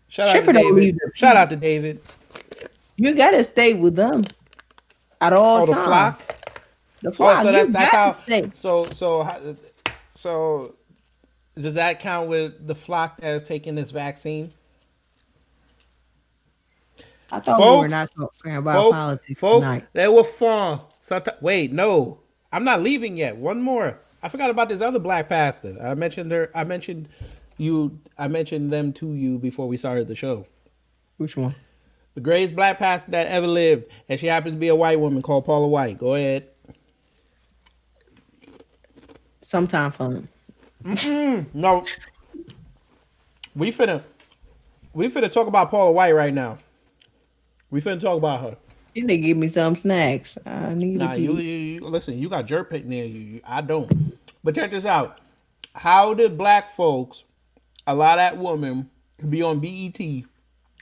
[0.08, 1.00] Shout out to David.
[1.14, 2.00] Shout out to David.
[2.96, 4.22] You gotta stay with them
[5.20, 5.86] at all Oh, the times.
[5.86, 6.22] flock.
[7.02, 8.10] The Oh, so that's you how.
[8.10, 8.50] stay.
[8.54, 9.56] So so
[10.14, 10.74] so
[11.58, 14.52] does that count with the flock that is taking this vaccine?
[17.32, 19.86] I thought we were Folks, not talking about folks, politics folks, tonight.
[19.92, 20.80] they were from.
[21.00, 22.20] Someti- Wait, no,
[22.52, 23.36] I'm not leaving yet.
[23.36, 23.98] One more.
[24.22, 25.76] I forgot about this other black pastor.
[25.82, 26.50] I mentioned her.
[26.54, 27.08] I mentioned
[27.58, 27.98] you.
[28.18, 30.46] I mentioned them to you before we started the show.
[31.16, 31.54] Which one?
[32.14, 35.20] The greatest black pastor that ever lived, and she happens to be a white woman
[35.22, 35.98] called Paula White.
[35.98, 36.48] Go ahead.
[39.40, 40.28] Sometime fun.
[41.52, 41.82] No,
[43.56, 44.02] we finna
[44.92, 46.58] we finna talk about Paula White right now.
[47.74, 48.56] We finna talk about her.
[48.94, 50.38] You need to give me some snacks.
[50.46, 52.16] I need Nah, you, you, you listen.
[52.16, 53.40] You got jerk pit near you.
[53.44, 54.16] I don't.
[54.44, 55.18] But check this out.
[55.74, 57.24] How did black folks
[57.84, 59.98] allow that woman to be on BET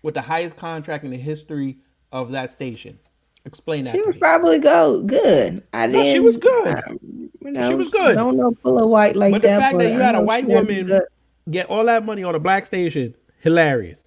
[0.02, 1.78] with the highest contract in the history
[2.12, 2.98] of that station?
[3.46, 3.94] Explain that.
[3.94, 5.62] She was probably go good.
[5.72, 6.12] I No, didn't.
[6.12, 6.74] she was good.
[6.76, 6.98] um,
[7.40, 8.16] you know, She was good.
[8.16, 9.40] Don't know full of white like that.
[9.40, 11.00] But the fact that you had a white woman
[11.50, 13.98] get all that money on a black station, hilarious.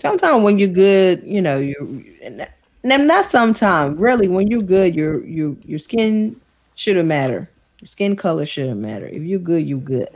[0.00, 5.24] Sometimes when you're good, you know, you and not sometimes, really, when you're good, your
[5.24, 6.40] your your skin
[6.74, 7.50] shouldn't matter.
[7.80, 9.06] Your skin color shouldn't matter.
[9.06, 10.08] If you're good, you're good.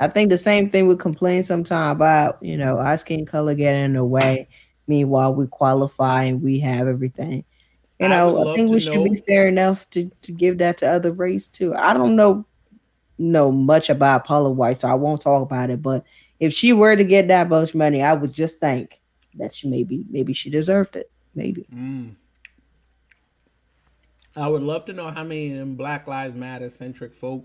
[0.00, 3.84] I think the same thing we complain sometimes about, you know, our skin color getting
[3.84, 4.48] in the way.
[4.86, 7.44] Meanwhile, we qualify and we have everything.
[8.00, 10.90] You know, would I, think we should be fair enough to to give that to
[10.90, 11.74] other race too.
[11.74, 12.44] I don't know
[13.18, 15.82] know much about Paula White, so I won't talk about it.
[15.82, 16.04] But
[16.40, 19.01] if she were to get that much money, I would just think
[19.34, 21.10] that she maybe maybe she deserved it.
[21.34, 21.66] Maybe.
[21.74, 22.14] Mm.
[24.36, 27.44] I would love to know how many Black Lives Matter centric folk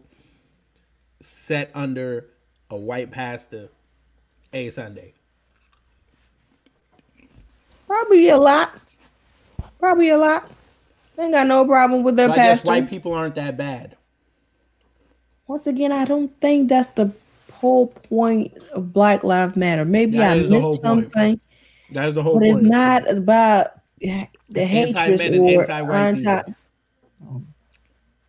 [1.22, 2.28] set under
[2.70, 3.70] a white pastor
[4.54, 5.14] a Sunday.
[7.86, 8.74] Probably a lot.
[9.80, 10.50] Probably a lot.
[11.20, 12.68] Ain't got no problem with their So pastor.
[12.68, 13.96] white people aren't that bad.
[15.48, 17.12] Once again, I don't think that's the
[17.54, 19.86] whole point of Black Lives Matter.
[19.86, 21.47] Maybe That I is the whole missed something, That
[21.92, 23.68] is the whole but it's not about
[24.50, 26.44] the hatred or anti-white anti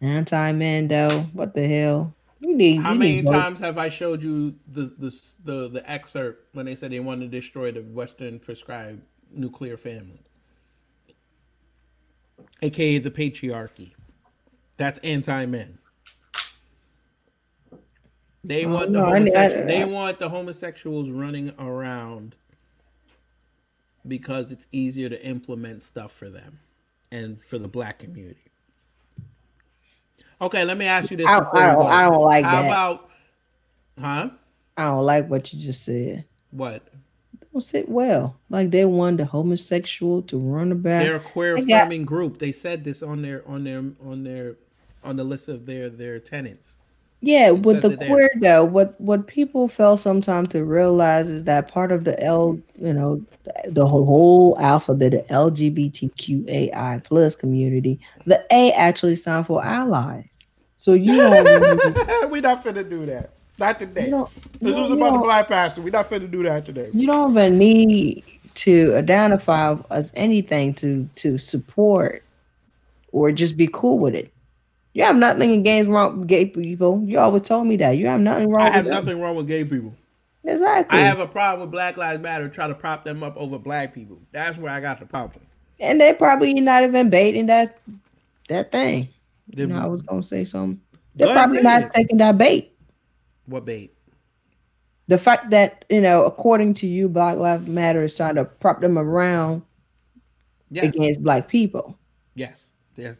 [0.00, 1.09] anti man though.
[1.32, 2.14] What the hell?
[2.40, 6.54] You need How you many times have I showed you the, the the the excerpt
[6.54, 10.20] when they said they wanted to destroy the Western prescribed nuclear family,
[12.62, 13.92] aka the patriarchy?
[14.76, 15.78] That's anti-men.
[18.44, 22.36] They Oh, want the no, I- I- homosexual, they want the homosexuals running around
[24.09, 26.61] because it's easier to implement stuff for them
[27.12, 28.40] and for the black community.
[30.40, 31.26] Okay, let me ask you this.
[31.26, 31.86] I- I don't-.
[31.86, 32.66] I don't like How that.
[32.68, 33.11] about,
[33.98, 34.30] huh?
[34.76, 36.24] I don't like what you just said.
[36.52, 36.86] What?
[37.52, 38.36] Don't sit well.
[38.48, 41.00] Like they want the homosexual to run about.
[41.00, 42.38] They're a queer I got- group.
[42.38, 44.56] They said this on their on their on their
[45.02, 46.76] on the list of their their tenants.
[47.20, 51.90] Yeah, with the queer though, what what people fail sometimes to realize is that part
[51.90, 53.24] of the L, you know,
[53.66, 60.46] the whole, whole alphabet of LGBTQAI plus community, the A actually stands for allies.
[60.76, 63.30] So you don't, really- we not finna do that.
[63.58, 64.08] Not today.
[64.08, 64.28] you
[64.60, 65.82] this was about the black pastor.
[65.82, 66.90] We're not finna do that today.
[66.94, 68.22] you don't even need
[68.54, 72.22] to identify as anything to to support
[73.10, 74.32] or just be cool with it.
[74.95, 77.03] You have nothing against wrong gay people.
[77.05, 77.93] You always told me that.
[77.93, 78.95] You have nothing wrong I with have them.
[78.95, 79.95] nothing wrong with gay people.
[80.45, 80.99] Exactly.
[80.99, 83.95] I have a problem with Black Lives Matter trying to prop them up over black
[83.95, 84.18] people.
[84.30, 85.45] That's where I got the problem.
[85.80, 87.78] and they probably not even baiting that
[88.49, 89.09] that thing.
[89.49, 90.80] They- You know, I was gonna say something.
[91.14, 91.91] They're probably not it.
[91.91, 92.72] taking that bait.
[93.47, 93.95] What bait?
[95.07, 98.80] The fact that you know, according to you, Black Lives Matter is trying to prop
[98.80, 99.62] them around
[100.70, 100.84] Yes.
[100.95, 101.97] against black people.
[102.34, 102.70] Yes.
[102.97, 103.16] Yes.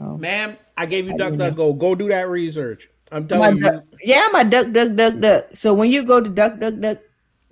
[0.00, 0.16] Oh.
[0.16, 1.50] Ma'am, I gave you I didn't know.
[1.52, 1.78] DuckDuckGo.
[1.78, 2.88] Go do that research.
[3.10, 3.62] I'm My telling you.
[3.62, 5.44] duck- yeah, my duck, duck, duck, duck.
[5.54, 6.98] So when you go to duck, duck, duck,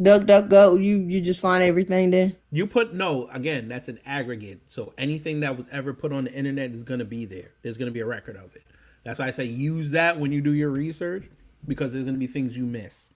[0.01, 2.33] duck, duck, go, you you just find everything there.
[2.51, 3.69] You put no again.
[3.69, 4.63] That's an aggregate.
[4.69, 7.51] So anything that was ever put on the internet is going to be there.
[7.63, 8.63] There's going to be a record of it.
[9.05, 11.25] That's why I say use that when you do your research
[11.67, 13.11] because there's going to be things you miss.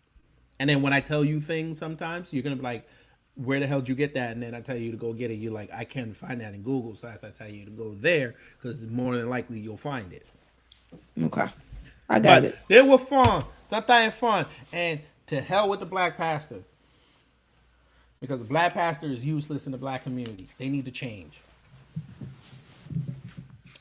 [0.60, 2.86] And then when I tell you things, sometimes you're going to be like,
[3.36, 5.30] "Where the hell did you get that?" And then I tell you to go get
[5.30, 5.34] it.
[5.34, 8.34] You're like, "I can't find that in Google." So I tell you to go there
[8.60, 10.26] because more than likely you'll find it.
[11.22, 11.48] Okay,
[12.08, 12.58] I got But it.
[12.68, 13.44] they were fun.
[13.64, 14.46] Something fun.
[14.72, 16.60] And to hell with the black pastor.
[18.20, 20.48] Because the black pastor is useless in the black community.
[20.58, 21.40] They need to change.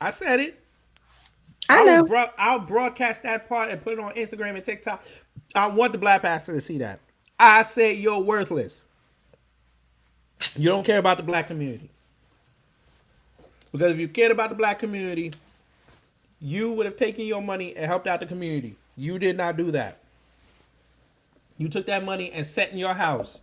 [0.02, 0.60] I said it.
[1.70, 2.04] I I'll know.
[2.04, 5.04] bro- I'll broadcast that part and put it on Instagram and TikTok.
[5.56, 7.00] I want the black pastor to see that.
[7.40, 8.84] I said you're worthless.
[10.56, 11.90] You don't care about the black community.
[13.72, 15.32] Because if you cared about the black community,
[16.40, 18.76] you would have taken your money and helped out the community.
[18.96, 19.98] You did not do that.
[21.58, 23.40] You took that money and sat in your house.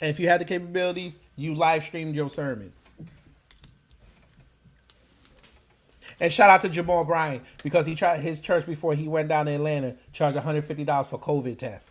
[0.00, 2.72] And if you had the capabilities, you live streamed your sermon.
[6.18, 9.46] And shout out to Jamal Bryant because he tried his church before he went down
[9.46, 11.90] to Atlanta charged $150 for COVID test.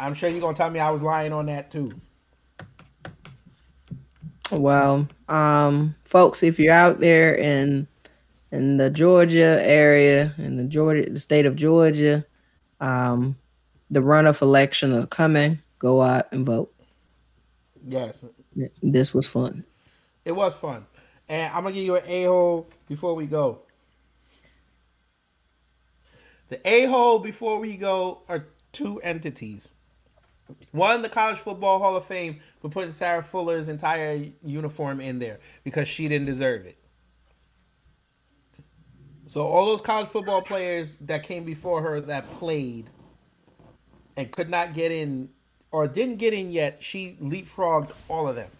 [0.00, 1.90] I'm sure you're gonna tell me I was lying on that too.
[4.50, 7.86] Well, um, folks, if you're out there in
[8.50, 12.24] in the Georgia area, in the Georgia, the state of Georgia,
[12.80, 13.36] um,
[13.90, 15.60] the runoff election is coming.
[15.78, 16.72] Go out and vote.
[17.86, 18.24] Yes,
[18.82, 19.64] This was fun.
[20.24, 20.84] it was fun.
[21.28, 23.60] And I'm gonna give you an a hole before we go.
[26.48, 29.68] The a hole before we go are two entities.
[30.72, 35.40] One, the College Football Hall of Fame for putting Sarah Fuller's entire uniform in there
[35.64, 36.76] because she didn't deserve it.
[39.30, 42.90] So all those college football players that came before her that played
[44.16, 45.28] and could not get in
[45.70, 48.50] or didn't get in yet, she leapfrogged all of them.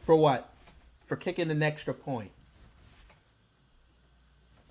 [0.00, 0.52] For what?
[1.04, 2.32] For kicking an extra point.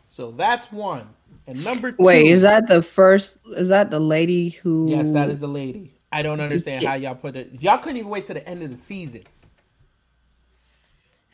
[0.09, 1.07] So that's one.
[1.47, 2.03] And number two.
[2.03, 3.37] Wait, is that the first?
[3.51, 4.89] Is that the lady who?
[4.89, 5.94] Yes, that is the lady.
[6.11, 7.61] I don't understand how y'all put it.
[7.61, 9.23] Y'all couldn't even wait to the end of the season.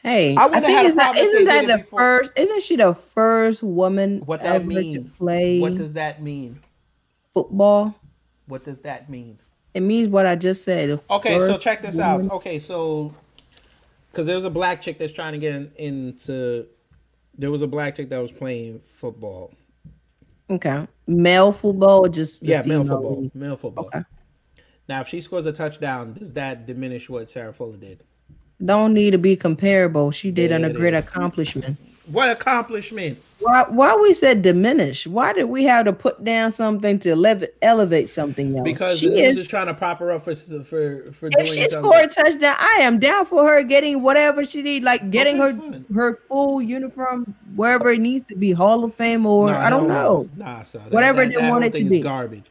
[0.03, 1.99] Hey, I I, think it's not, isn't that the before.
[1.99, 2.31] first?
[2.35, 5.11] Isn't she the first woman What that ever to mean?
[5.17, 6.59] play What does that mean?
[7.33, 7.93] football?
[8.47, 9.37] What does that mean?
[9.75, 10.99] It means what I just said.
[11.09, 12.35] Okay, so check this woman- out.
[12.37, 13.13] Okay, so
[14.11, 16.65] because there's a black chick that's trying to get in, into.
[17.37, 19.53] There was a black chick that was playing football.
[20.49, 23.29] Okay, male football or just Yeah, male football.
[23.35, 23.85] Male football.
[23.85, 24.01] Okay.
[24.91, 28.03] Now, if she scores a touchdown, does that diminish what Sarah Fuller did?
[28.63, 30.11] Don't need to be comparable.
[30.11, 31.07] She did Yeah, an a great is.
[31.07, 31.77] accomplishment.
[32.07, 33.17] What accomplishment?
[33.39, 33.63] Why?
[33.69, 35.07] Why we said diminish?
[35.07, 38.65] Why did we have to put down something to elevate, elevate something else?
[38.65, 39.37] Because she is.
[39.37, 42.57] just trying to prop her up for for for If doing she scored a touchdown,
[42.59, 45.85] I am down for her getting whatever she need, like getting Okay, her fine.
[45.95, 49.89] her full uniform wherever it needs to be, Hall of Fame or Nah, I don't
[49.89, 50.29] hell know.
[50.35, 50.81] Nah, son.
[50.83, 52.01] That- Whatever that, they that want it to be.
[52.01, 52.47] Garbage.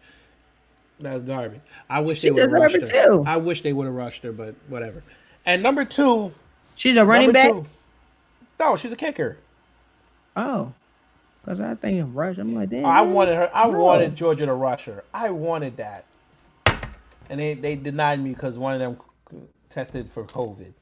[1.01, 1.61] That's garbage.
[1.89, 3.07] I wish She they would have rushed her.
[3.07, 3.25] too.
[3.27, 5.03] I wish they would have rushed her, but whatever.
[5.47, 6.33] And number two,
[6.77, 7.51] She's a running back.
[7.51, 7.67] two-
[8.59, 9.39] No, she's a kicker.
[10.37, 10.73] Oh,
[11.43, 12.37] because I think of rush.
[12.39, 12.85] I'm like, damn.
[12.85, 13.15] Oh, I man.
[13.15, 13.51] wanted her.
[13.55, 13.79] I No.
[13.79, 15.03] wanted Georgia to rush her.
[15.15, 16.05] I wanted that,
[17.29, 18.99] and they they denied me because one of them
[19.71, 20.73] tested for COVID,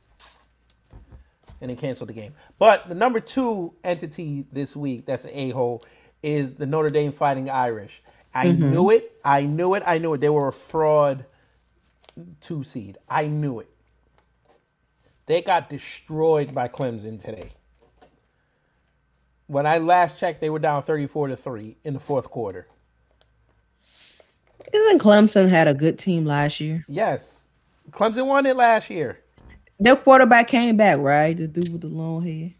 [1.60, 2.34] and they canceled the game.
[2.58, 5.82] But the number two entity this week that's an a hole
[6.22, 8.02] is the Notre Dame Fighting Irish.
[8.38, 8.70] I Mm-hmm.
[8.70, 9.12] knew it.
[9.24, 9.82] I knew it.
[9.86, 10.20] I knew it.
[10.20, 11.24] They were a fraud
[12.40, 12.98] two seed.
[13.08, 13.68] I knew it.
[15.26, 17.50] They got destroyed by Clemson today.
[19.46, 22.66] When I last checked, they were down 34 to 3 in the fourth quarter.
[24.72, 26.84] Isn't Clemson had a good team last year?
[26.88, 27.48] Yes.
[27.90, 29.20] Clemson won it last year.
[29.80, 31.36] Their quarterback came back, right?
[31.36, 32.52] The dude with the long hair.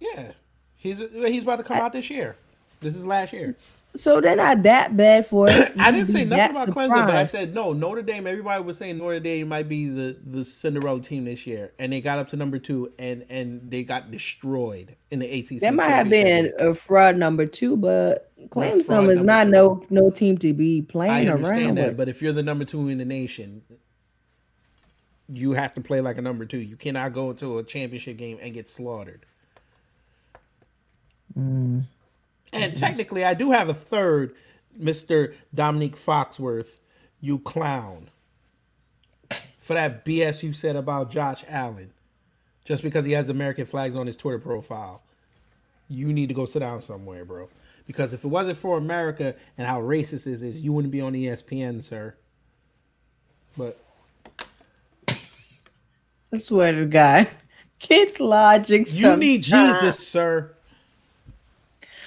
[0.00, 0.32] Yeah.
[0.76, 2.36] He's he's about to come out this year.
[2.80, 3.56] This is last year.
[3.96, 5.72] So they're not that bad for it.
[5.78, 7.72] I didn't say nothing about Clemson, but I said no.
[7.72, 8.26] Notre Dame.
[8.26, 12.00] Everybody was saying Notre Dame might be the the Cinderella team this year, and they
[12.00, 15.60] got up to number two, and and they got destroyed in the ACC.
[15.60, 19.50] That might have been a fraud number two, but Clemson is not two.
[19.50, 21.96] no no team to be playing around understand that, with.
[21.96, 23.62] but if you're the number two in the nation,
[25.28, 26.58] you have to play like a number two.
[26.58, 29.26] You cannot go to a championship game and get slaughtered.
[31.38, 31.84] Mm.
[32.52, 34.34] And technically, I do have a third,
[34.76, 36.78] Mister Dominique Foxworth.
[37.20, 38.10] You clown
[39.66, 41.90] for that BS you said about Josh Allen,
[42.64, 45.02] just because he has American flags on his Twitter profile.
[45.88, 47.48] You need to go sit down somewhere, bro.
[47.84, 51.14] Because if it wasn't for America and how racist this is, you wouldn't be on
[51.14, 52.14] ESPN, sir.
[53.56, 53.80] But
[55.08, 57.28] I swear to God,
[57.80, 58.86] kids logic.
[58.92, 59.42] you need.
[59.42, 60.55] Jesus, sir.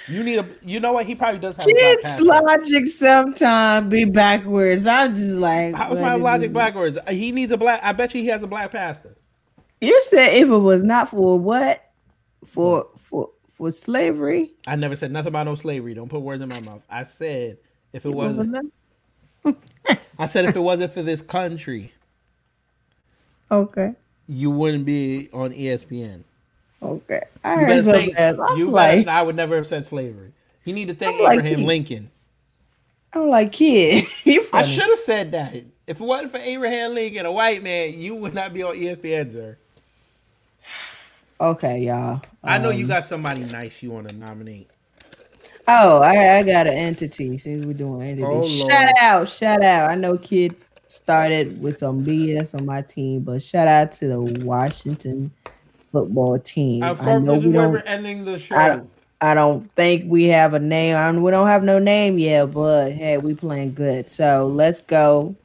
[0.10, 0.48] You need a.
[0.64, 1.06] You know what?
[1.06, 1.66] He probably does have.
[1.66, 4.88] Kids logic sometimes be backwards.
[4.88, 6.98] I'm just like, How's my logic backwards?
[6.98, 7.80] Uh, he needs a black.
[7.84, 9.16] I bet you he has a black pastor.
[9.82, 11.92] You said if it was not for what,
[12.46, 15.94] for for for slavery, I never said nothing about no slavery.
[15.94, 16.82] Don't put words in my mouth.
[16.90, 17.58] I said
[17.94, 18.74] if it it was wasn't.
[20.18, 21.94] I said if it wasn't for this country,
[23.52, 23.94] okay,
[24.28, 26.24] you wouldn't be on ESPN.
[26.82, 27.22] Okay.
[27.44, 28.16] I You heard better something.
[28.16, 28.28] say.
[28.38, 28.58] else.
[28.58, 29.18] You like, better.
[29.18, 30.32] I would never have said slavery.
[30.66, 32.12] You need to thank I'm Abraham he- Lincoln.
[33.14, 35.56] I'm like, kid, you I should have said that.
[35.88, 39.32] If it wasn't for Abraham Lincoln, a white man, you would not be on ESPN,
[39.32, 39.58] sir.
[41.42, 42.22] Okay, y'all.
[42.44, 44.70] I know Um, you got somebody nice you want to nominate.
[45.68, 47.38] Oh, I, I got an entity.
[47.38, 48.92] Since we're doing entity, Oh, shout Lord.
[49.02, 49.90] out, shout out.
[49.90, 50.56] I know kid
[50.88, 55.32] started with some BS on my team, but shout out to the Washington
[55.92, 56.84] football team.
[56.84, 57.78] Our I know we don't.
[57.86, 58.56] ending the show.
[58.56, 58.90] I don't.
[59.22, 60.96] I don't think we have a name.
[60.96, 64.10] I we don't have no name yet, but hey, we playing good.
[64.10, 65.36] So let's go.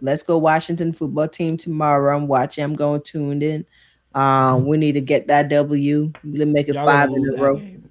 [0.00, 2.16] Let's go Washington football team tomorrow.
[2.16, 2.62] I'm watching.
[2.62, 3.66] I'm going tuned in.
[4.14, 6.12] Um, we need to get that W.
[6.24, 7.56] Let's make it Y'all five in lose a row.
[7.56, 7.90] game.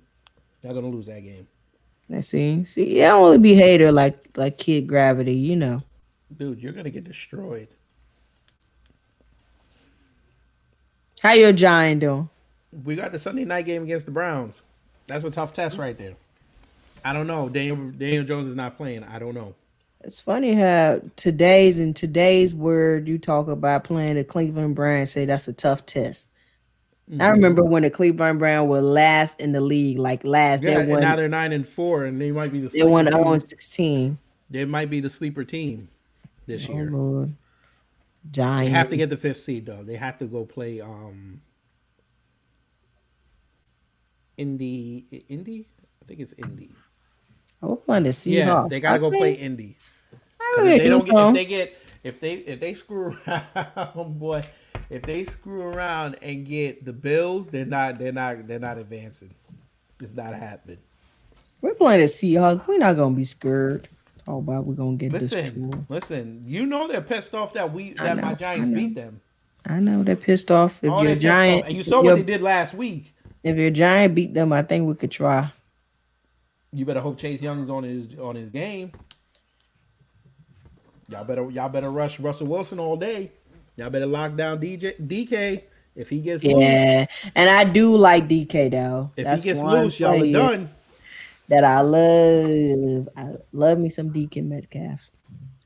[0.63, 1.47] Y'all gonna lose that game,
[2.09, 2.63] Let's see.
[2.63, 5.83] See, I don't really be hater like like Kid Gravity, you know.
[6.37, 6.59] dude.
[6.61, 7.67] You're gonna get destroyed.
[11.22, 12.30] How your giant doing?
[12.86, 14.61] We got the Sunday night game against the Browns.
[15.07, 16.15] That's a tough test right there.
[17.03, 17.49] I don't know.
[17.49, 19.03] Daniel Daniel Jones is not playing.
[19.03, 19.55] I don't know.
[20.03, 25.11] It's funny how today's in today's word you talk about playing the Cleveland Browns.
[25.11, 26.30] Say that's a tough test.
[27.09, 27.22] Mm-hmm.
[27.22, 30.82] I remember when the Cleveland Browns were last in the league, like last Yeah, they
[30.82, 31.01] and won.
[31.01, 33.39] now they're nine and four, and they might be the They won sleeper 0 team.
[33.39, 34.18] 16.
[34.49, 35.88] They might be the sleeper team
[36.45, 36.91] this Oh year.
[36.91, 37.34] Lord.
[38.32, 39.84] They have to get the fifth seed though.
[39.84, 41.41] They have to go play um
[44.38, 45.67] Indy Indy?
[46.01, 46.71] I think it's Indy.
[47.61, 48.34] I was playing the Seahawks.
[48.34, 49.17] Yeah, they gotta go Okay.
[49.17, 49.75] play Indy.
[50.13, 50.17] I
[50.55, 54.19] 'Cause really If they don't get if they get if they if they screw around,
[54.19, 54.43] boy,
[54.89, 59.34] if they screw around and get the Bills, they're not they're not they're not advancing.
[60.01, 60.78] It's not happening.
[61.61, 62.67] We're playing the Seahawks.
[62.67, 63.89] We're not gonna be scared.
[64.28, 66.43] Oh, Talk about we're gonna get this Listen, listen.
[66.45, 69.21] You know they're pissed off that we that know, my Giants beat them.
[69.65, 70.84] I know they're pissed off.
[70.84, 71.32] If Oh, your they're pissed off.
[71.32, 73.13] giant, and you saw what they did last week.
[73.43, 75.51] if your giant beat them, I think we could try.
[76.73, 78.91] You better hope Chase Young's on his on his game.
[81.09, 83.32] Y'all better y'all better rush Russell Wilson all day.
[83.78, 85.63] Y'all better lock down DJ DK
[85.95, 86.61] if he gets loose.
[86.61, 89.11] Yeah, and I do like DK though.
[89.15, 90.69] If That's he gets loose, y'all are done.
[91.49, 93.09] That I love.
[93.15, 95.09] I love me some DK Metcalf.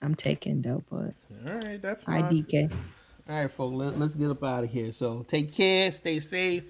[0.01, 1.13] I'm taking though, but
[1.47, 2.31] All right, that's I fine.
[2.43, 2.71] DK.
[3.29, 4.91] All right, folks, let, let's get up out of here.
[4.91, 6.69] So take care, stay safe,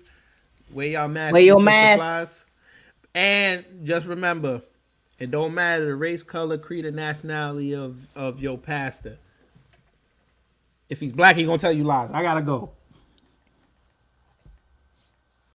[0.71, 1.99] wear your mask, Wear your keep mask.
[1.99, 2.45] supplies.
[3.15, 4.61] and just remember,
[5.19, 9.17] it don't matter the race, color, creed, or nationality of of your pastor.
[10.89, 12.11] If he's black, he gonna tell you lies.
[12.13, 12.71] I gotta go.